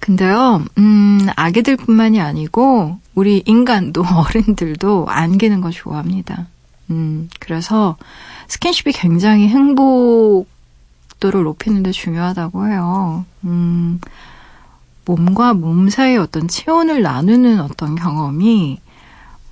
근데요, 0.00 0.64
음, 0.78 1.28
아기들뿐만이 1.36 2.20
아니고 2.20 2.98
우리 3.14 3.42
인간도 3.46 4.02
어른들도 4.16 5.06
안기는 5.08 5.60
거 5.60 5.70
좋아합니다. 5.70 6.48
음, 6.90 7.28
그래서 7.38 7.96
스킨십이 8.48 8.92
굉장히 8.92 9.46
행복도를 9.48 11.44
높이는 11.44 11.84
데 11.84 11.92
중요하다고 11.92 12.66
해요. 12.66 13.24
음, 13.44 14.00
몸과 15.04 15.54
몸 15.54 15.88
사이의 15.88 16.18
어떤 16.18 16.48
체온을 16.48 17.02
나누는 17.02 17.60
어떤 17.60 17.94
경험이 17.94 18.80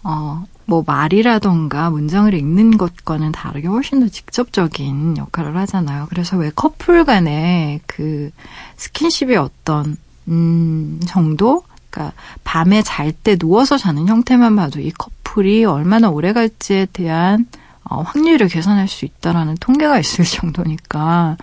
어, 0.02 0.44
뭐 0.70 0.84
말이라던가 0.86 1.90
문장을 1.90 2.32
읽는 2.32 2.78
것과는 2.78 3.32
다르게 3.32 3.66
훨씬 3.66 3.98
더 3.98 4.06
직접적인 4.06 5.16
역할을 5.16 5.56
하잖아요. 5.56 6.06
그래서 6.10 6.36
왜 6.36 6.52
커플 6.54 7.04
간의 7.04 7.80
그 7.86 8.30
스킨십의 8.76 9.36
어떤 9.36 9.96
음 10.28 11.00
정도 11.08 11.64
그러니까 11.90 12.16
밤에 12.44 12.82
잘 12.82 13.10
때 13.10 13.34
누워서 13.34 13.78
자는 13.78 14.06
형태만 14.06 14.54
봐도 14.54 14.78
이 14.78 14.92
커플이 14.92 15.64
얼마나 15.64 16.08
오래 16.08 16.32
갈지에 16.32 16.86
대한 16.92 17.46
어, 17.82 18.02
확률을 18.02 18.46
계산할 18.46 18.86
수 18.86 19.04
있다라는 19.04 19.56
통계가 19.58 19.98
있을 19.98 20.22
정도니까 20.38 21.36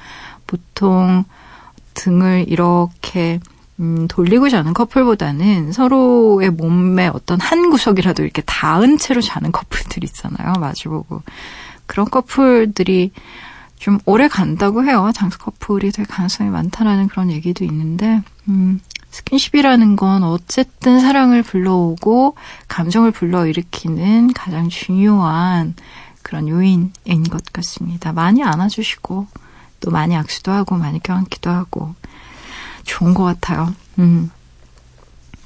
보통 0.48 1.26
등을 1.96 2.46
이렇게 2.48 3.42
음, 3.80 4.08
돌리고 4.08 4.50
자는 4.50 4.74
커플보다는 4.74 5.72
서로의 5.72 6.50
몸의 6.50 7.10
어떤 7.14 7.40
한 7.40 7.70
구석이라도 7.70 8.24
이렇게 8.24 8.42
닿은 8.42 8.98
채로 8.98 9.22
자는 9.22 9.52
커플들 9.52 10.04
있잖아요. 10.04 10.54
마주보고. 10.54 11.22
그런 11.86 12.10
커플들이 12.10 13.12
좀 13.78 14.00
오래 14.06 14.28
간다고 14.28 14.84
해요. 14.84 15.12
장수 15.14 15.38
커플이 15.38 15.92
될 15.92 16.06
가능성이 16.06 16.50
많다라는 16.50 17.08
그런 17.08 17.30
얘기도 17.32 17.64
있는데, 17.66 18.22
음, 18.48 18.80
스킨십이라는 19.12 19.96
건 19.96 20.24
어쨌든 20.24 21.00
사랑을 21.00 21.44
불러오고 21.44 22.36
감정을 22.68 23.12
불러일으키는 23.12 24.34
가장 24.34 24.70
중요한 24.70 25.76
그런 26.24 26.50
요인인 26.50 27.24
것 27.30 27.44
같습니다. 27.54 28.12
많이 28.12 28.44
안아주시고, 28.44 29.28
또 29.80 29.92
많이 29.92 30.16
악수도 30.16 30.52
하고, 30.52 30.76
많이 30.76 31.00
껴안기도 31.00 31.52
하고, 31.52 31.94
좋은 32.88 33.14
것 33.14 33.24
같아요. 33.24 33.74
음. 34.00 34.32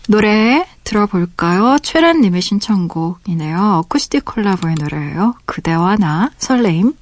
노래 0.07 0.65
들어볼까요? 0.83 1.77
최란님의 1.79 2.41
신청곡이네요. 2.41 3.81
어쿠스틱 3.83 4.25
콜라보의 4.25 4.75
노래예요. 4.79 5.35
그대와 5.45 5.97
나 5.97 6.31
설레임. 6.37 6.93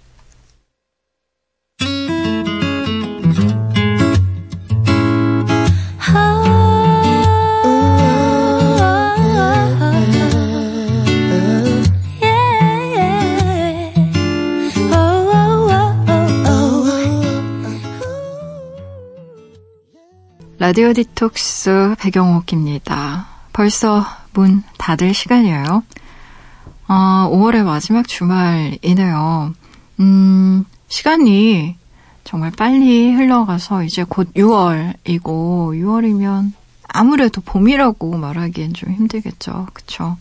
라디오 20.70 20.94
디톡스 20.94 21.96
배경옥입니다. 21.98 23.26
벌써 23.54 24.06
문 24.34 24.62
닫을 24.78 25.16
시간이에요. 25.16 25.82
어, 26.88 27.30
5월의 27.32 27.64
마지막 27.64 28.08
주말이네요. 28.08 29.56
음, 30.00 30.66
시간이 30.88 31.76
정말 32.24 32.52
빨리 32.52 33.12
흘러가서 33.12 33.82
이제 33.82 34.06
곧 34.08 34.32
6월이고 34.36 35.24
6월이면 35.24 36.52
아무래도 36.88 37.42
봄이라고 37.42 38.18
말하기엔 38.18 38.76
좀 38.76 38.94
힘들겠죠. 38.94 39.70
그쵸? 39.74 40.18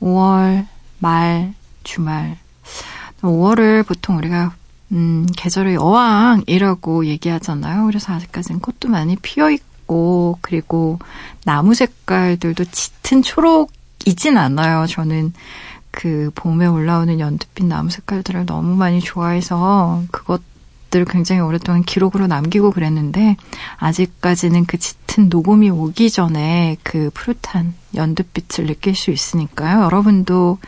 5월 0.00 0.66
말 0.98 1.52
주말 1.82 2.38
5월을 3.20 3.86
보통 3.86 4.16
우리가 4.16 4.54
음, 4.92 5.26
계절의 5.36 5.74
여왕이라고 5.74 7.04
얘기하잖아요. 7.04 7.84
그래서 7.84 8.14
아직까지는 8.14 8.60
꽃도 8.60 8.88
많이 8.88 9.16
피어 9.16 9.50
있고, 9.50 9.73
그리고 10.40 10.98
나무 11.44 11.74
색깔들도 11.74 12.64
짙은 12.64 13.22
초록이진 13.22 14.36
않아요. 14.38 14.86
저는 14.86 15.32
그 15.90 16.30
봄에 16.34 16.66
올라오는 16.66 17.20
연두빛 17.20 17.66
나무 17.66 17.90
색깔들을 17.90 18.46
너무 18.46 18.74
많이 18.74 19.00
좋아해서 19.00 20.02
그것들을 20.10 21.04
굉장히 21.06 21.40
오랫동안 21.40 21.82
기록으로 21.82 22.26
남기고 22.26 22.72
그랬는데, 22.72 23.36
아직까지는 23.76 24.66
그 24.66 24.78
짙은 24.78 25.28
녹음이 25.28 25.70
오기 25.70 26.10
전에 26.10 26.76
그 26.82 27.10
푸릇한 27.14 27.74
연두빛을 27.94 28.66
느낄 28.66 28.96
수 28.96 29.10
있으니까요. 29.12 29.84
여러분도 29.84 30.58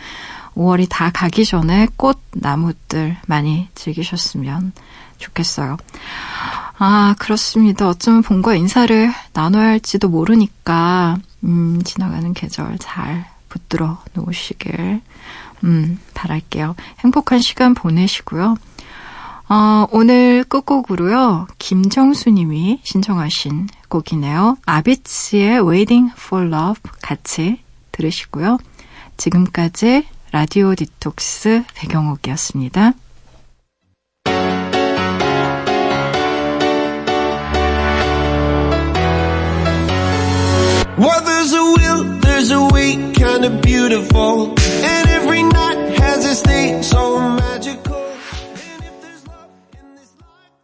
5월이 0.55 0.87
다 0.88 1.11
가기 1.11 1.44
전에 1.44 1.88
꽃 1.96 2.18
나무들 2.33 3.16
많이 3.26 3.68
즐기셨으면 3.74 4.72
좋겠어요. 5.18 5.76
아, 6.79 7.15
그렇습니다. 7.19 7.89
어쩌면 7.89 8.23
봄과 8.23 8.55
인사를 8.55 9.11
나눠야 9.33 9.69
할지도 9.69 10.09
모르니까, 10.09 11.19
음, 11.44 11.81
지나가는 11.85 12.35
계절 12.35 12.77
잘 12.79 13.27
붙들어 13.48 13.98
놓으시길, 14.13 15.00
음, 15.65 15.98
바랄게요. 16.15 16.77
행복한 17.00 17.40
시간 17.40 17.75
보내시고요. 17.75 18.57
어, 19.48 19.87
오늘 19.90 20.44
끝곡으로요, 20.44 21.46
김정수 21.59 22.31
님이 22.31 22.81
신청하신 22.83 23.69
곡이네요. 23.88 24.59
아비츠의 24.67 25.67
Waiting 25.67 26.13
for 26.19 26.46
Love 26.46 26.83
같이 27.00 27.61
들으시고요. 27.92 28.59
지금까지 29.17 30.07
라디오 30.33 30.75
디톡스 30.75 31.65
배경옥이었습니다. 31.75 32.92
Well, 40.99 41.23
there's 41.25 41.53
a 41.53 41.63
will, 41.63 42.05
there's 42.21 42.51
a 42.51 42.69
way, 42.73 43.13
kind 43.13 43.44
of 43.44 43.61
beautiful. 43.61 44.55
And 44.59 45.09
every 45.11 45.42
night 45.42 45.99
has 45.99 46.25
a 46.25 46.35
state, 46.35 46.83
so 46.85 47.19